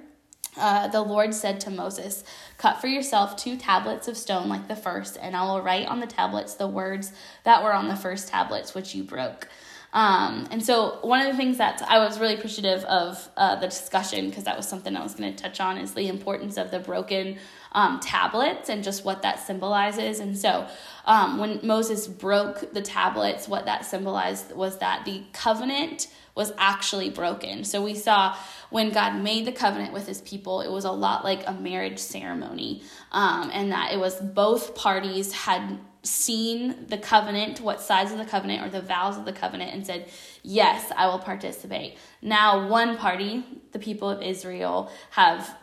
[0.58, 2.24] uh, the Lord said to Moses,
[2.58, 6.00] Cut for yourself two tablets of stone like the first, and I will write on
[6.00, 7.14] the tablets the words
[7.46, 9.48] that were on the first tablets which you broke.
[9.94, 13.68] Um, and so, one of the things that I was really appreciative of uh, the
[13.68, 16.70] discussion, because that was something I was going to touch on, is the importance of
[16.70, 17.40] the broken
[17.72, 20.20] um, tablets and just what that symbolizes.
[20.20, 20.68] And so,
[21.06, 27.10] um, when Moses broke the tablets, what that symbolized was that the covenant was actually
[27.10, 27.64] broken.
[27.64, 28.36] So, we saw
[28.70, 32.00] when God made the covenant with his people, it was a lot like a marriage
[32.00, 38.18] ceremony, um, and that it was both parties had seen the covenant, what sides of
[38.18, 40.10] the covenant or the vows of the covenant, and said,
[40.44, 41.98] Yes, I will participate.
[42.22, 45.56] Now, one party, the people of Israel, have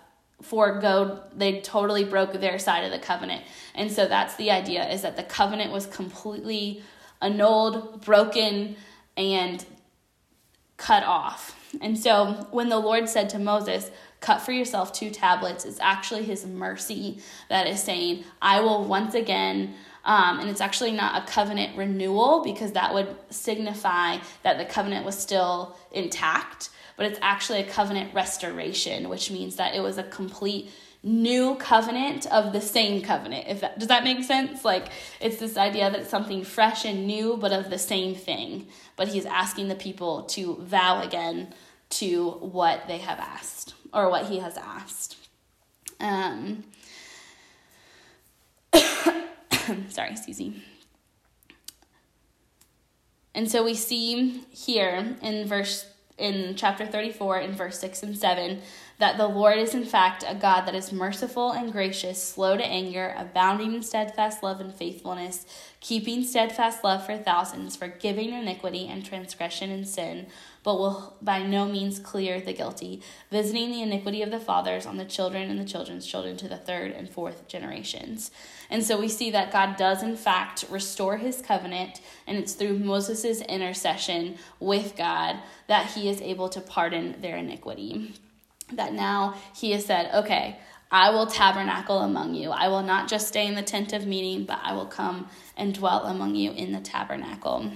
[0.43, 3.43] forego they totally broke their side of the covenant.
[3.75, 6.83] And so that's the idea is that the covenant was completely
[7.23, 8.77] annulled broken
[9.17, 9.65] and
[10.77, 11.55] cut off.
[11.81, 16.23] And so when the lord said to moses cut for yourself two tablets it's actually
[16.23, 17.19] his mercy
[17.51, 19.75] that is saying i will once again
[20.07, 25.05] um, and it's actually not a covenant renewal because that would signify that the covenant
[25.05, 30.03] was still intact, but it's actually a covenant restoration, which means that it was a
[30.03, 30.71] complete
[31.03, 33.47] new covenant of the same covenant.
[33.49, 34.65] If that, does that make sense?
[34.65, 34.89] Like
[35.21, 38.67] it's this idea that it's something fresh and new, but of the same thing.
[38.97, 41.55] But he's asking the people to vow again
[41.89, 45.17] to what they have asked or what he has asked.
[46.01, 46.65] Um,
[49.89, 50.63] sorry, me.
[53.35, 55.87] And so we see here in verse
[56.19, 58.61] in chapter 34 in verse 6 and 7
[58.99, 62.65] that the Lord is in fact a God that is merciful and gracious, slow to
[62.65, 65.45] anger, abounding in steadfast love and faithfulness,
[65.81, 70.27] keeping steadfast love for thousands, forgiving iniquity and transgression and sin,
[70.63, 74.97] but will by no means clear the guilty, visiting the iniquity of the fathers on
[74.97, 78.31] the children and the children's children to the third and fourth generations.
[78.71, 82.79] And so we see that God does, in fact, restore his covenant, and it's through
[82.79, 88.15] Moses' intercession with God that he is able to pardon their iniquity.
[88.73, 90.59] That now he has said, okay,
[90.91, 92.51] I will tabernacle among you.
[92.51, 95.75] I will not just stay in the tent of meeting, but I will come and
[95.75, 97.71] dwell among you in the tabernacle.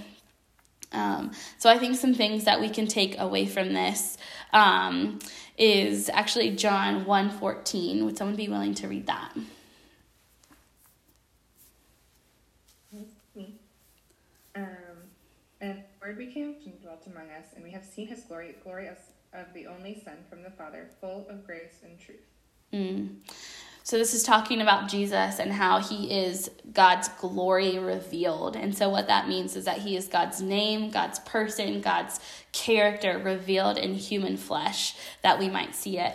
[0.92, 4.18] Um, so I think some things that we can take away from this
[4.52, 5.20] um,
[5.56, 8.04] is actually John 1.14.
[8.04, 9.32] Would someone be willing to read that?
[14.56, 14.66] Um,
[15.60, 18.88] and the Word became and dwelt among us, and we have seen his glory, glory
[18.88, 18.98] of,
[19.32, 22.18] of the only Son from the Father, full of grace and truth.
[22.72, 23.16] Mm.
[23.82, 28.54] So, this is talking about Jesus and how he is God's glory revealed.
[28.54, 32.20] And so, what that means is that he is God's name, God's person, God's
[32.52, 36.14] character revealed in human flesh, that we might see it.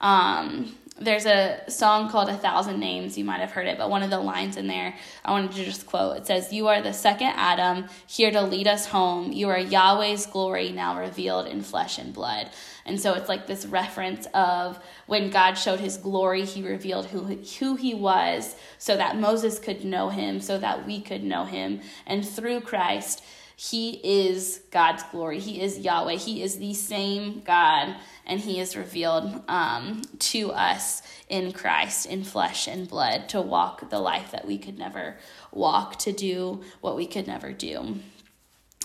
[0.00, 3.18] Um, there's a song called A Thousand Names.
[3.18, 5.64] You might have heard it, but one of the lines in there I wanted to
[5.64, 6.16] just quote.
[6.16, 9.32] It says, You are the second Adam, here to lead us home.
[9.32, 12.50] You are Yahweh's glory now revealed in flesh and blood.
[12.84, 17.36] And so it's like this reference of when God showed his glory, he revealed who,
[17.58, 21.80] who he was so that Moses could know him, so that we could know him.
[22.06, 23.24] And through Christ,
[23.56, 25.38] he is God's glory.
[25.38, 26.16] He is Yahweh.
[26.16, 27.94] He is the same God,
[28.26, 33.90] and He is revealed um, to us in Christ, in flesh and blood, to walk
[33.90, 35.16] the life that we could never
[35.52, 38.00] walk, to do what we could never do.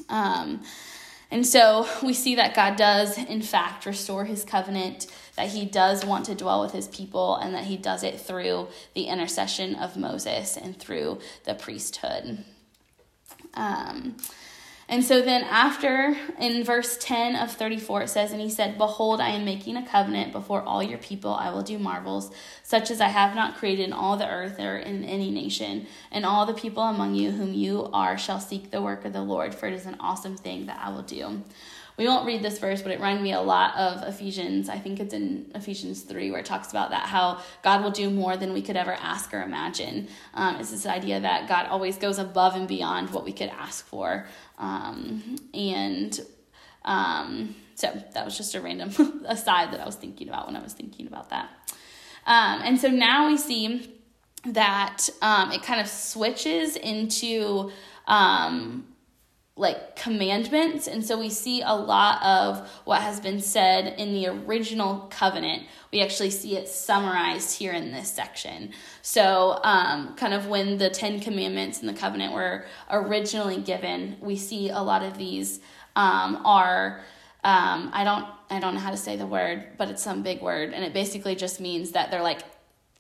[0.10, 0.62] Um,
[1.32, 6.06] and so we see that God does, in fact, restore his covenant, that he does
[6.06, 9.97] want to dwell with his people, and that he does it through the intercession of
[9.97, 12.43] Moses and through the priesthood.
[13.53, 14.17] Um,
[14.89, 19.19] and so then, after in verse 10 of 34, it says, And he said, Behold,
[19.19, 21.34] I am making a covenant before all your people.
[21.34, 22.32] I will do marvels,
[22.63, 25.88] such as I have not created in all the earth or in any nation.
[26.10, 29.21] And all the people among you whom you are shall seek the work of the
[29.21, 31.43] Lord, for it is an awesome thing that I will do.
[31.97, 34.69] We won't read this verse, but it reminded me a lot of Ephesians.
[34.69, 38.12] I think it's in Ephesians 3 where it talks about that how God will do
[38.12, 40.07] more than we could ever ask or imagine.
[40.36, 43.86] Um, it's this idea that God always goes above and beyond what we could ask
[43.88, 44.27] for.
[44.60, 46.19] Um, and
[46.86, 50.62] um, so that was just a random aside that I was thinking about when I
[50.62, 51.49] was thinking about that.
[52.27, 53.93] Um, and so now we see
[54.45, 57.71] that um, it kind of switches into
[58.07, 58.86] um,
[59.57, 60.87] like commandments.
[60.87, 65.63] And so we see a lot of what has been said in the original covenant.
[65.91, 68.71] We actually see it summarized here in this section.
[69.01, 74.35] So, um, kind of when the Ten Commandments and the covenant were originally given, we
[74.35, 75.60] see a lot of these
[75.95, 77.01] um, are.
[77.43, 80.41] Um, I don't I don't know how to say the word, but it's some big
[80.41, 82.41] word, and it basically just means that they're like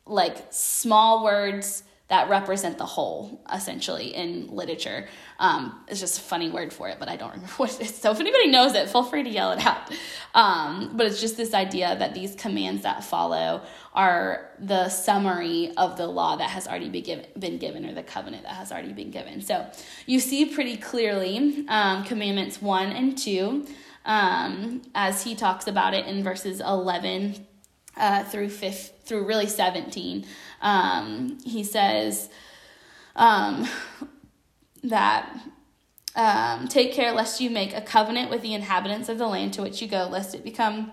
[0.05, 5.07] like small words that represent the whole, essentially, in literature.
[5.39, 7.95] Um, it's just a funny word for it, but I don't remember what it is.
[7.95, 9.91] So if anybody knows it, feel free to yell it out.
[10.33, 13.61] Um, but it's just this idea that these commands that follow
[13.93, 18.03] are the summary of the law that has already been given, been given or the
[18.03, 19.41] covenant that has already been given.
[19.41, 19.69] So
[20.05, 23.67] you see pretty clearly um, commandments one and two
[24.05, 27.45] um, as he talks about it in verses 11
[27.97, 30.25] uh, through fifth, through really 17.
[30.61, 32.29] Um, he says
[33.15, 33.67] um,
[34.83, 35.29] that
[36.15, 39.61] um, take care lest you make a covenant with the inhabitants of the land to
[39.61, 40.91] which you go, lest it become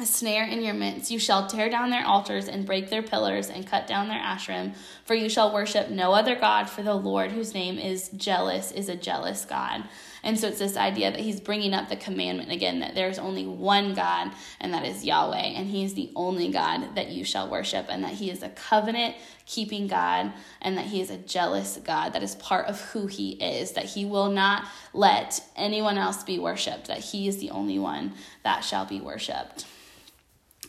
[0.00, 1.10] a snare in your midst.
[1.10, 4.74] You shall tear down their altars and break their pillars and cut down their Asherim,
[5.04, 8.88] for you shall worship no other God, for the Lord, whose name is jealous, is
[8.88, 9.84] a jealous God.
[10.24, 13.46] And so it's this idea that he's bringing up the commandment again that there's only
[13.46, 17.48] one God, and that is Yahweh, and he is the only God that you shall
[17.50, 19.14] worship, and that he is a covenant
[19.44, 22.14] keeping God, and that he is a jealous God.
[22.14, 24.64] That is part of who he is, that he will not
[24.94, 29.66] let anyone else be worshiped, that he is the only one that shall be worshiped.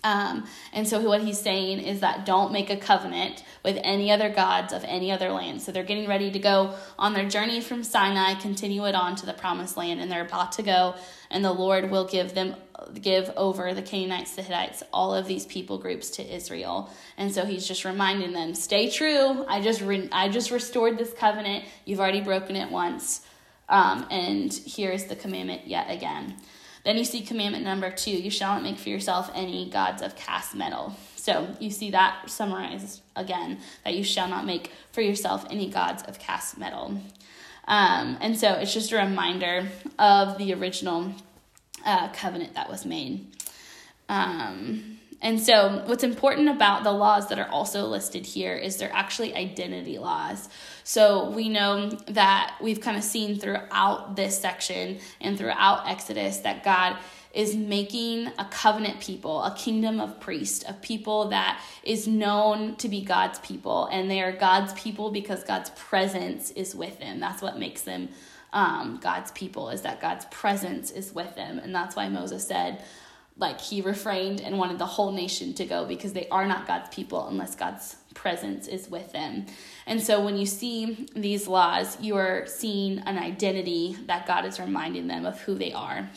[0.03, 4.29] Um, and so what he's saying is that don't make a covenant with any other
[4.29, 5.59] gods of any other land.
[5.59, 9.25] So they're getting ready to go on their journey from Sinai, continue it on to
[9.25, 10.93] the promised land, and they're about to go,
[11.31, 12.55] and the Lord will give them
[13.01, 16.91] give over the Canaanites, the Hittites, all of these people groups to Israel.
[17.17, 19.45] And so he's just reminding them, stay true.
[19.47, 21.65] I just re- I just restored this covenant.
[21.85, 23.21] You've already broken it once.
[23.67, 26.35] Um, and here is the commandment yet again.
[26.83, 30.15] Then you see commandment number two you shall not make for yourself any gods of
[30.15, 30.95] cast metal.
[31.25, 36.03] So you see that summarized again that you shall not make for yourself any gods
[36.03, 37.01] of cast metal.
[37.67, 39.67] Um, and so it's just a reminder
[39.97, 41.13] of the original
[41.83, 43.25] uh, covenant that was made.
[44.07, 48.93] Um, and so, what's important about the laws that are also listed here is they're
[48.93, 50.47] actually identity laws.
[50.83, 56.63] So, we know that we've kind of seen throughout this section and throughout Exodus that
[56.63, 56.97] God
[57.35, 62.87] is making a covenant people, a kingdom of priests, a people that is known to
[62.87, 63.87] be God's people.
[63.91, 67.19] And they are God's people because God's presence is with them.
[67.19, 68.07] That's what makes them
[68.53, 71.59] um, God's people, is that God's presence is with them.
[71.59, 72.81] And that's why Moses said,
[73.37, 76.87] like he refrained and wanted the whole nation to go because they are not God's
[76.95, 79.45] people unless God's presence is with them.
[79.85, 84.57] And so when you see these laws, you are seeing an identity that God is
[84.57, 86.09] reminding them of who they are.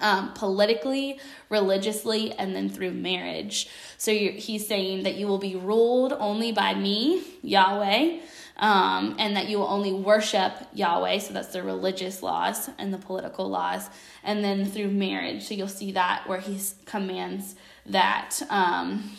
[0.00, 1.18] Um, politically,
[1.48, 3.68] religiously, and then through marriage.
[3.96, 8.20] So he's saying that you will be ruled only by me, Yahweh,
[8.58, 11.18] um, and that you will only worship Yahweh.
[11.18, 13.88] So that's the religious laws and the political laws.
[14.22, 15.46] And then through marriage.
[15.46, 17.54] So you'll see that where he commands
[17.86, 18.40] that.
[18.50, 19.16] Um,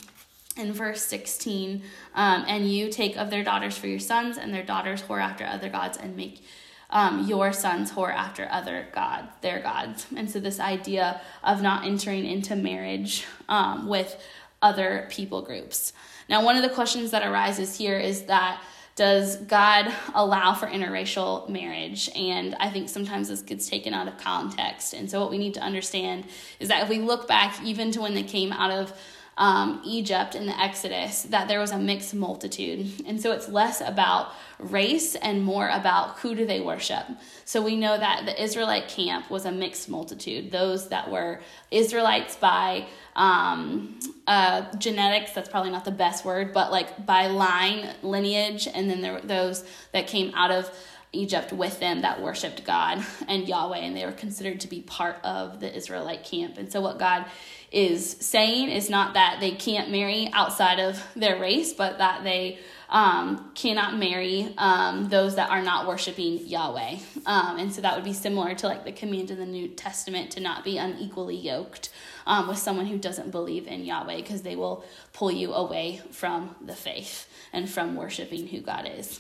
[0.58, 1.82] in verse 16,
[2.16, 5.46] um, and you take of their daughters for your sons, and their daughters whore after
[5.46, 6.44] other gods, and make
[6.90, 10.08] um, your sons whore after other gods, their gods.
[10.16, 14.20] And so, this idea of not entering into marriage um, with
[14.62, 15.94] other people groups.
[16.28, 18.62] Now, one of the questions that arises here is that
[18.96, 22.10] does God allow for interracial marriage?
[22.18, 24.94] And I think sometimes this gets taken out of context.
[24.94, 26.26] And so, what we need to understand
[26.60, 28.94] is that if we look back even to when they came out of
[29.40, 33.02] um, Egypt in the Exodus, that there was a mixed multitude.
[33.08, 37.06] And so, it's less about race and more about who do they worship.
[37.46, 41.40] So, we know that the Israelite camp was a mixed multitude, those that were
[41.72, 42.86] Israelites by
[43.16, 48.90] um, uh, genetics, that's probably not the best word, but like by line, lineage, and
[48.90, 49.64] then there were those
[49.94, 50.70] that came out of
[51.12, 55.18] Egypt with them that worshiped God and Yahweh, and they were considered to be part
[55.24, 56.58] of the Israelite camp.
[56.58, 57.26] And so, what God
[57.72, 62.60] is saying is not that they can't marry outside of their race, but that they
[62.90, 66.98] um, cannot marry um, those that are not worshiping Yahweh.
[67.26, 70.32] Um, and so that would be similar to like the command in the New Testament
[70.32, 71.92] to not be unequally yoked
[72.26, 76.56] um, with someone who doesn't believe in Yahweh because they will pull you away from
[76.66, 79.20] the faith and from worshiping who God is.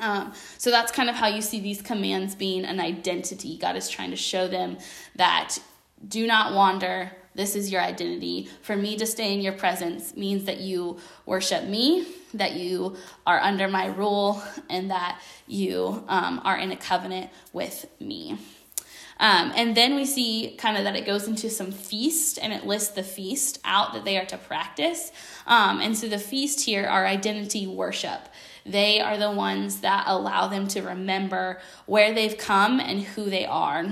[0.00, 3.58] Um, so that's kind of how you see these commands being an identity.
[3.58, 4.78] God is trying to show them
[5.16, 5.58] that
[6.06, 7.10] do not wander.
[7.38, 8.48] This is your identity.
[8.62, 12.96] For me to stay in your presence means that you worship me that you
[13.28, 18.38] are under my rule and that you um, are in a covenant with me.
[19.20, 22.66] Um, and then we see kind of that it goes into some feast and it
[22.66, 25.12] lists the feast out that they are to practice.
[25.46, 28.28] Um, and so the feast here are identity worship.
[28.66, 33.46] They are the ones that allow them to remember where they've come and who they
[33.46, 33.86] are.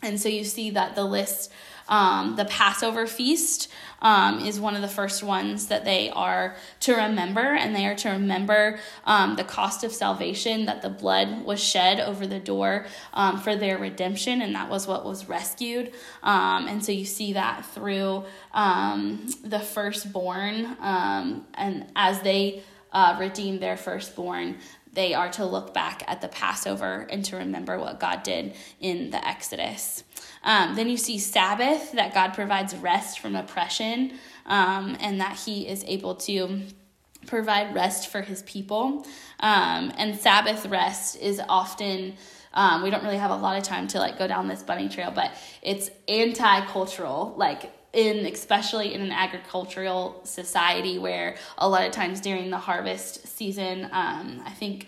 [0.00, 1.52] And so you see that the list
[1.88, 3.68] Um, the Passover feast
[4.00, 7.94] um, is one of the first ones that they are to remember, and they are
[7.96, 12.86] to remember um, the cost of salvation that the blood was shed over the door
[13.14, 15.92] um, for their redemption, and that was what was rescued.
[16.22, 22.62] Um, and so you see that through um, the firstborn, and as they
[22.92, 24.58] uh, redeem their firstborn,
[24.92, 29.10] they are to look back at the Passover and to remember what God did in
[29.10, 30.02] the Exodus.
[30.42, 34.12] Um, then you see Sabbath, that God provides rest from oppression
[34.46, 36.62] um, and that He is able to
[37.26, 39.06] provide rest for His people.
[39.40, 42.14] Um, and Sabbath rest is often.
[42.54, 44.88] Um, we don't really have a lot of time to like go down this bunny
[44.88, 45.32] trail, but
[45.62, 47.34] it's anti-cultural.
[47.36, 53.26] Like in especially in an agricultural society where a lot of times during the harvest
[53.26, 54.86] season um, i think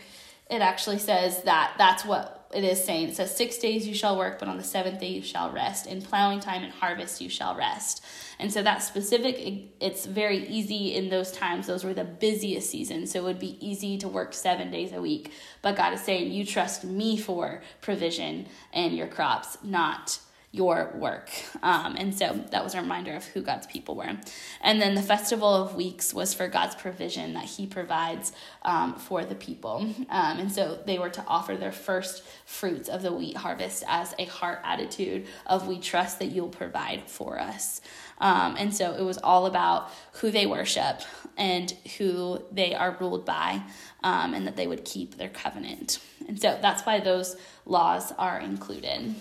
[0.51, 4.19] it actually says that that's what it is saying it says six days you shall
[4.19, 5.87] work but on the seventh day you shall rest.
[5.87, 8.05] In plowing time and harvest you shall rest.
[8.39, 11.67] And so that specific it's very easy in those times.
[11.67, 13.13] Those were the busiest seasons.
[13.13, 15.33] So it would be easy to work seven days a week.
[15.63, 20.19] But god is saying you trust me for provision and your crops not
[20.53, 21.31] your work.
[21.63, 24.17] Um, and so that was a reminder of who God's people were.
[24.61, 28.33] And then the Festival of Weeks was for God's provision that He provides
[28.63, 29.77] um, for the people.
[30.11, 34.13] Um, and so they were to offer their first fruits of the wheat harvest as
[34.19, 37.81] a heart attitude of we trust that you'll provide for us.
[38.19, 41.01] Um, and so it was all about who they worship
[41.37, 43.63] and who they are ruled by,
[44.03, 46.01] um, and that they would keep their covenant.
[46.29, 49.15] And so that's why those laws are included.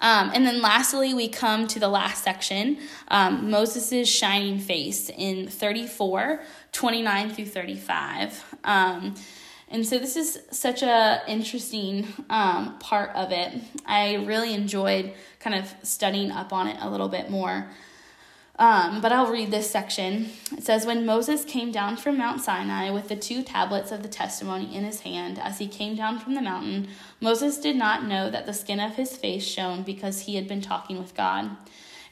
[0.00, 2.78] Um, and then lastly, we come to the last section
[3.08, 6.40] um, Moses' shining face in 34,
[6.72, 8.56] 29 through 35.
[8.64, 9.14] Um,
[9.70, 13.52] and so this is such a interesting um, part of it.
[13.84, 17.68] I really enjoyed kind of studying up on it a little bit more.
[18.58, 20.30] Um, but I'll read this section.
[20.50, 24.08] It says, When Moses came down from Mount Sinai with the two tablets of the
[24.08, 26.88] testimony in his hand, as he came down from the mountain,
[27.20, 30.60] Moses did not know that the skin of his face shone because he had been
[30.60, 31.56] talking with God.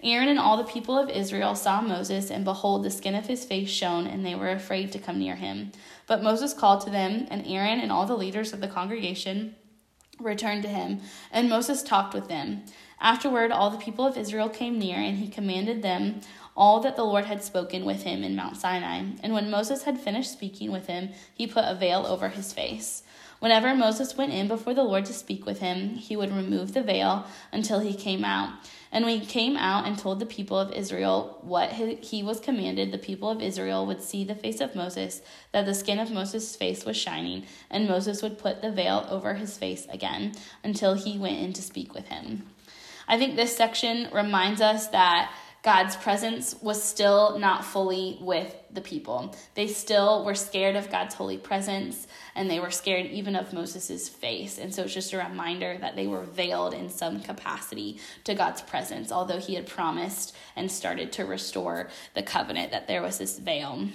[0.03, 3.45] Aaron and all the people of Israel saw Moses, and behold, the skin of his
[3.45, 5.73] face shone, and they were afraid to come near him.
[6.07, 9.57] But Moses called to them, and Aaron and all the leaders of the congregation
[10.21, 11.01] returned to him,
[11.33, 12.63] and Moses talked with them.
[13.01, 16.21] Afterward, all the people of Israel came near, and he commanded them
[16.57, 19.05] all that the Lord had spoken with him in Mount Sinai.
[19.23, 23.03] And when Moses had finished speaking with him, he put a veil over his face.
[23.39, 26.83] Whenever Moses went in before the Lord to speak with him, he would remove the
[26.83, 28.55] veil until he came out.
[28.91, 32.93] And when he came out and told the people of Israel what he was commanded,
[32.93, 35.21] the people of Israel would see the face of Moses,
[35.53, 39.35] that the skin of Moses' face was shining, and Moses would put the veil over
[39.35, 40.33] his face again
[40.65, 42.45] until he went in to speak with him.
[43.09, 45.33] I think this section reminds us that
[45.67, 49.35] God's presence was still not fully with the people.
[49.55, 54.09] They still were scared of God's holy presence and they were scared even of Moses'
[54.09, 54.59] face.
[54.59, 58.63] And so it's just a reminder that they were veiled in some capacity to God's
[58.63, 63.37] presence, although he had promised and started to restore the covenant that there was this
[63.37, 63.89] veil.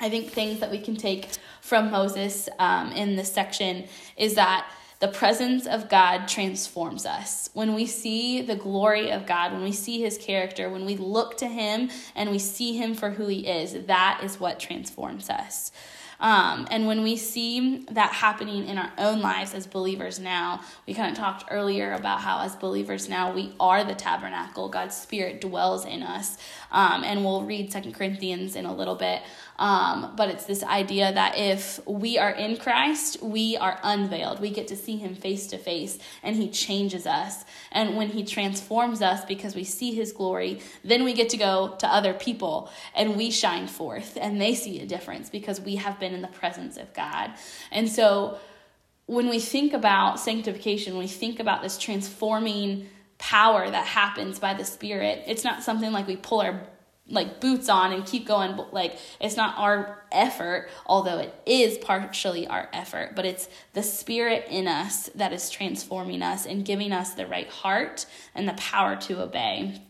[0.00, 1.28] I think things that we can take
[1.60, 3.84] from Moses um, in this section
[4.16, 4.66] is that
[5.02, 7.50] the presence of God transforms us.
[7.54, 11.38] When we see the glory of God, when we see his character, when we look
[11.38, 15.72] to him and we see him for who he is, that is what transforms us.
[16.20, 20.94] Um, and when we see that happening in our own lives as believers now, we
[20.94, 24.68] kind of talked earlier about how as believers now we are the tabernacle.
[24.68, 26.38] God's Spirit dwells in us.
[26.70, 29.22] Um, and we'll read Second Corinthians in a little bit.
[29.62, 34.40] Um, but it's this idea that if we are in Christ, we are unveiled.
[34.40, 37.44] We get to see Him face to face, and He changes us.
[37.70, 41.76] And when He transforms us because we see His glory, then we get to go
[41.78, 46.00] to other people and we shine forth, and they see a difference because we have
[46.00, 47.30] been in the presence of God.
[47.70, 48.38] And so
[49.06, 52.88] when we think about sanctification, when we think about this transforming
[53.18, 56.66] power that happens by the Spirit, it's not something like we pull our
[57.12, 62.46] like boots on and keep going like it's not our effort although it is partially
[62.46, 67.14] our effort but it's the spirit in us that is transforming us and giving us
[67.14, 69.80] the right heart and the power to obey.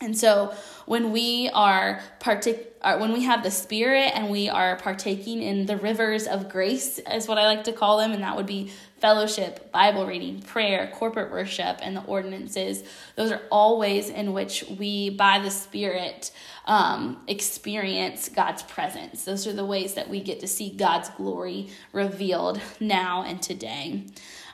[0.00, 0.52] And so
[0.86, 5.66] when we are partic- uh, when we have the spirit and we are partaking in
[5.66, 8.72] the rivers of grace is what I like to call them and that would be
[9.02, 12.84] fellowship, Bible reading, prayer, corporate worship and the ordinances.
[13.16, 16.30] Those are all ways in which we by the spirit
[16.66, 19.24] um, experience God's presence.
[19.24, 24.04] Those are the ways that we get to see God's glory revealed now and today.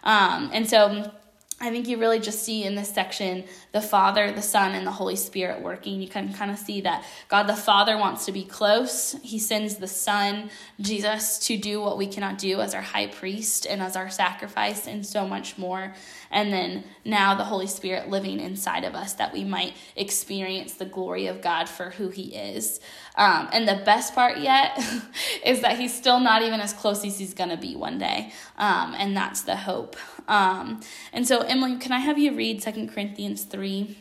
[0.03, 1.13] Um, and so
[1.61, 3.43] I think you really just see in this section
[3.73, 6.01] the Father, the Son, and the Holy Spirit working.
[6.01, 9.17] You can kind of see that God the Father wants to be close.
[9.25, 10.51] He sends the Son,
[10.81, 14.87] Jesus, to do what we cannot do as our high priest and as our sacrifice,
[14.87, 15.95] and so much more.
[16.31, 20.85] And then now the Holy Spirit living inside of us that we might experience the
[20.85, 22.79] glory of God for who He is.
[23.17, 24.81] Um, and the best part yet
[25.45, 28.33] is that He's still not even as close as He's going to be one day.
[28.57, 29.97] Um, and that's the hope.
[30.29, 30.81] Um,
[31.13, 33.97] and so, Emily, can I have you read Second Corinthians 3?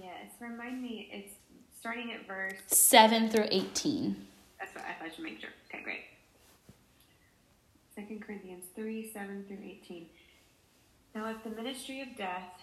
[0.00, 1.34] Yes, remind me, it's
[1.78, 4.16] starting at verse 7 through 18.
[4.58, 5.50] That's what I thought I should make sure.
[5.68, 6.00] Okay, great.
[7.94, 10.06] Second Corinthians 3 7 through 18.
[11.14, 12.62] Now, if the ministry of death,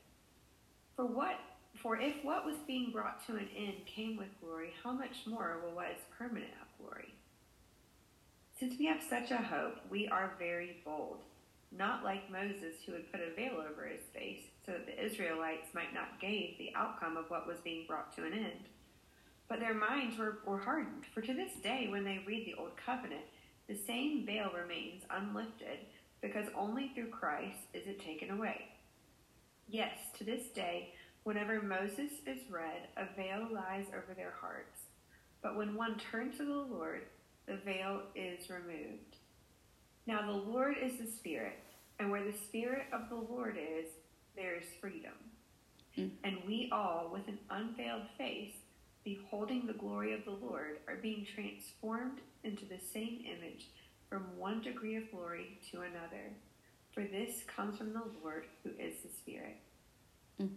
[0.95, 1.35] For what
[1.81, 5.61] for if what was being brought to an end came with glory, how much more
[5.63, 7.13] will what is permanent have glory?
[8.59, 11.19] Since we have such a hope, we are very bold,
[11.71, 15.73] not like Moses, who had put a veil over his face, so that the Israelites
[15.73, 18.65] might not gaze the outcome of what was being brought to an end.
[19.47, 22.77] But their minds were, were hardened, for to this day, when they read the Old
[22.77, 23.25] Covenant,
[23.67, 25.79] the same veil remains unlifted,
[26.21, 28.70] because only through Christ is it taken away.
[29.67, 30.93] Yes, to this day,
[31.23, 34.79] Whenever Moses is read, a veil lies over their hearts.
[35.43, 37.03] But when one turns to the Lord,
[37.47, 39.17] the veil is removed.
[40.07, 41.59] Now the Lord is the Spirit,
[41.99, 43.85] and where the Spirit of the Lord is,
[44.35, 45.13] there is freedom.
[45.95, 46.11] Mm.
[46.23, 48.55] And we all, with an unveiled face,
[49.03, 53.67] beholding the glory of the Lord, are being transformed into the same image
[54.09, 56.33] from one degree of glory to another.
[56.91, 59.57] For this comes from the Lord who is the Spirit.
[60.41, 60.49] Mm.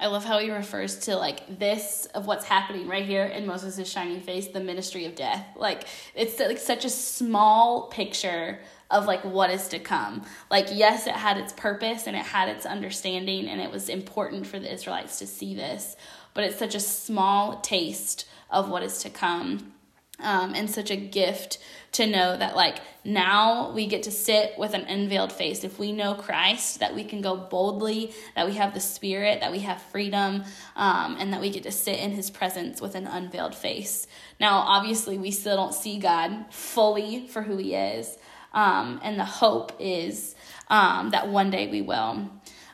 [0.00, 3.90] I love how he refers to like this of what's happening right here in Moses'
[3.90, 5.44] shining face, the ministry of death.
[5.56, 8.60] Like it's like such a small picture
[8.92, 10.22] of like what is to come.
[10.50, 14.46] Like yes, it had its purpose and it had its understanding and it was important
[14.46, 15.96] for the Israelites to see this,
[16.32, 19.72] but it's such a small taste of what is to come
[20.20, 21.58] um, and such a gift
[21.92, 25.64] to know that like now we get to sit with an unveiled face.
[25.64, 29.50] If we know christ that we can go boldly that we have the spirit that
[29.52, 30.44] we have freedom
[30.76, 34.06] um, and that we get to sit in his presence with an unveiled face.
[34.38, 38.18] Now obviously we still don't see god fully for who he is
[38.52, 40.34] um, and the hope is
[40.68, 42.30] um, that one day we will.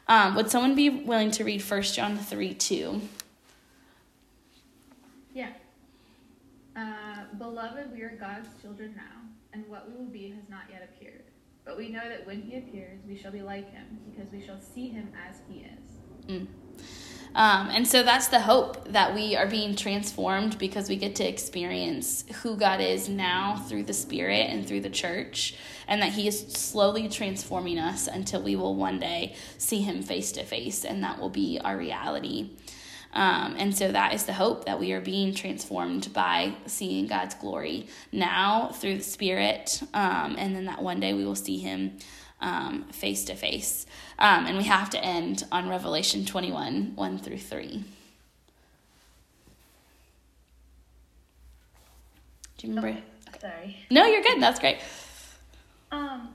[0.06, 3.00] Um, would someone be willing to read First john 3 2
[5.32, 5.48] yeah
[7.38, 9.22] beloved, we are God's children now,
[9.52, 11.24] and what we will be has not yet appeared.
[11.64, 14.60] But we know that when he appears, we shall be like him, because we shall
[14.60, 16.28] see him as he is.
[16.28, 16.46] Mm.
[17.34, 21.28] Um, and so that's the hope that we are being transformed because we get to
[21.28, 25.56] experience who God is now through the Spirit and through the church,
[25.88, 30.30] and that He is slowly transforming us until we will one day see Him face
[30.32, 32.50] to face, and that will be our reality.
[33.14, 37.34] Um, and so that is the hope that we are being transformed by seeing God's
[37.36, 41.98] glory now through the Spirit, um, and then that one day we will see Him
[42.90, 43.86] face to face.
[44.18, 47.84] And we have to end on Revelation 21 1 through 3.
[52.58, 53.00] Do you remember?
[53.28, 53.76] Okay, sorry.
[53.90, 54.40] No, you're good.
[54.42, 54.78] That's great.
[55.92, 56.34] Um,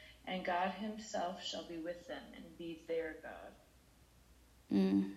[0.25, 3.51] and God Himself shall be with them and be their God.
[4.73, 5.11] Mm.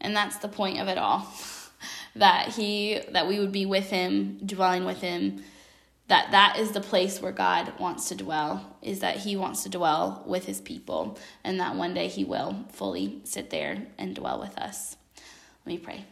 [0.00, 1.26] And that's the point of it all.
[2.16, 5.42] that he that we would be with him, dwelling with him.
[6.08, 8.76] That that is the place where God wants to dwell.
[8.82, 12.64] Is that he wants to dwell with his people and that one day he will
[12.72, 14.96] fully sit there and dwell with us.
[15.64, 16.04] Let me pray.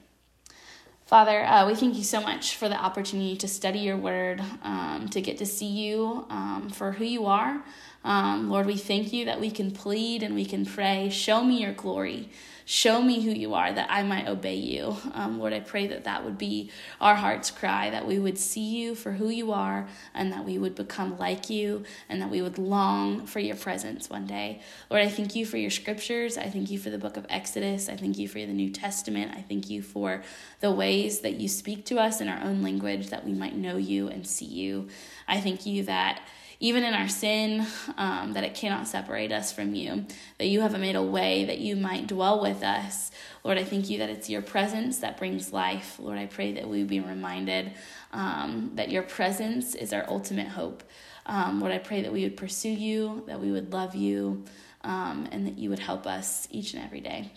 [1.06, 5.08] Father, uh, we thank you so much for the opportunity to study your word, um,
[5.10, 7.64] to get to see you um, for who you are.
[8.04, 11.10] Um, Lord, we thank you that we can plead and we can pray.
[11.10, 12.30] Show me your glory.
[12.70, 14.94] Show me who you are, that I might obey you.
[15.14, 16.70] Um, Lord, I pray that that would be
[17.00, 20.58] our heart's cry, that we would see you for who you are, and that we
[20.58, 24.60] would become like you, and that we would long for your presence one day.
[24.90, 26.36] Lord, I thank you for your scriptures.
[26.36, 27.88] I thank you for the book of Exodus.
[27.88, 29.32] I thank you for the New Testament.
[29.34, 30.22] I thank you for
[30.60, 33.78] the ways that you speak to us in our own language, that we might know
[33.78, 34.88] you and see you.
[35.26, 36.20] I thank you that
[36.60, 40.04] even in our sin, um, that it cannot separate us from you,
[40.38, 43.10] that you have made a way that you might dwell with us.
[43.44, 45.98] Lord, I thank you that it's your presence that brings life.
[46.00, 47.72] Lord, I pray that we be reminded
[48.12, 50.82] um, that your presence is our ultimate hope.
[51.26, 54.44] Um, Lord, I pray that we would pursue you, that we would love you,
[54.82, 57.30] um, and that you would help us each and every day.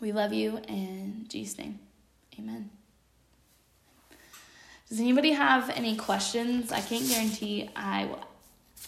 [0.00, 1.78] We love you in Jesus' name.
[2.38, 2.70] Amen.
[4.88, 6.72] Does anybody have any questions?
[6.72, 8.24] I can't guarantee I will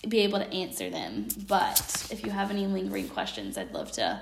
[0.09, 1.29] be able to answer them.
[1.47, 4.21] But if you have any lingering questions, I'd love to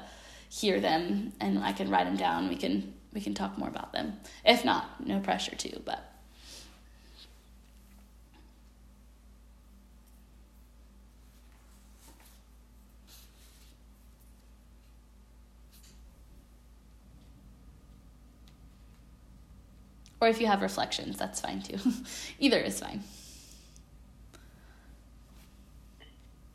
[0.50, 2.48] hear them and I can write them down.
[2.48, 4.18] We can we can talk more about them.
[4.44, 6.04] If not, no pressure to, but
[20.20, 21.78] Or if you have reflections, that's fine too.
[22.40, 23.02] Either is fine.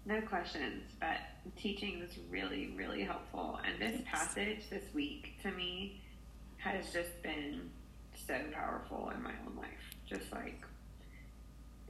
[0.06, 1.18] No questions, but
[1.56, 3.60] teaching was really, really helpful.
[3.66, 6.02] And this passage this week to me
[6.58, 7.70] has just been
[8.28, 9.70] so powerful in my own life.
[10.06, 10.62] Just like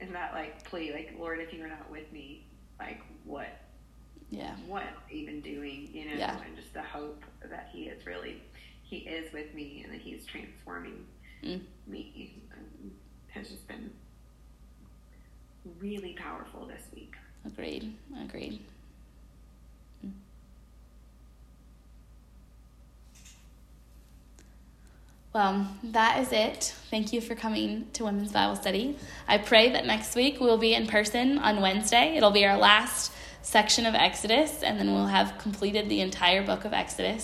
[0.00, 2.46] in that like plea, like Lord, if you are not with me,
[2.78, 3.48] like what
[4.30, 6.36] yeah what even doing, you know, yeah.
[6.46, 8.42] and just the hope that he is really
[8.82, 11.06] he is with me and that he's transforming
[11.42, 11.60] mm.
[11.86, 12.90] me um,
[13.28, 13.90] has just been
[15.78, 17.14] really powerful this week.
[17.46, 17.92] Agreed.
[18.22, 18.60] Agreed.
[25.34, 26.74] Well, that is it.
[26.90, 28.96] Thank you for coming to Women's Bible Study.
[29.26, 32.16] I pray that next week we'll be in person on Wednesday.
[32.16, 33.10] It'll be our last
[33.42, 37.22] section of Exodus, and then we'll have completed the entire book of Exodus.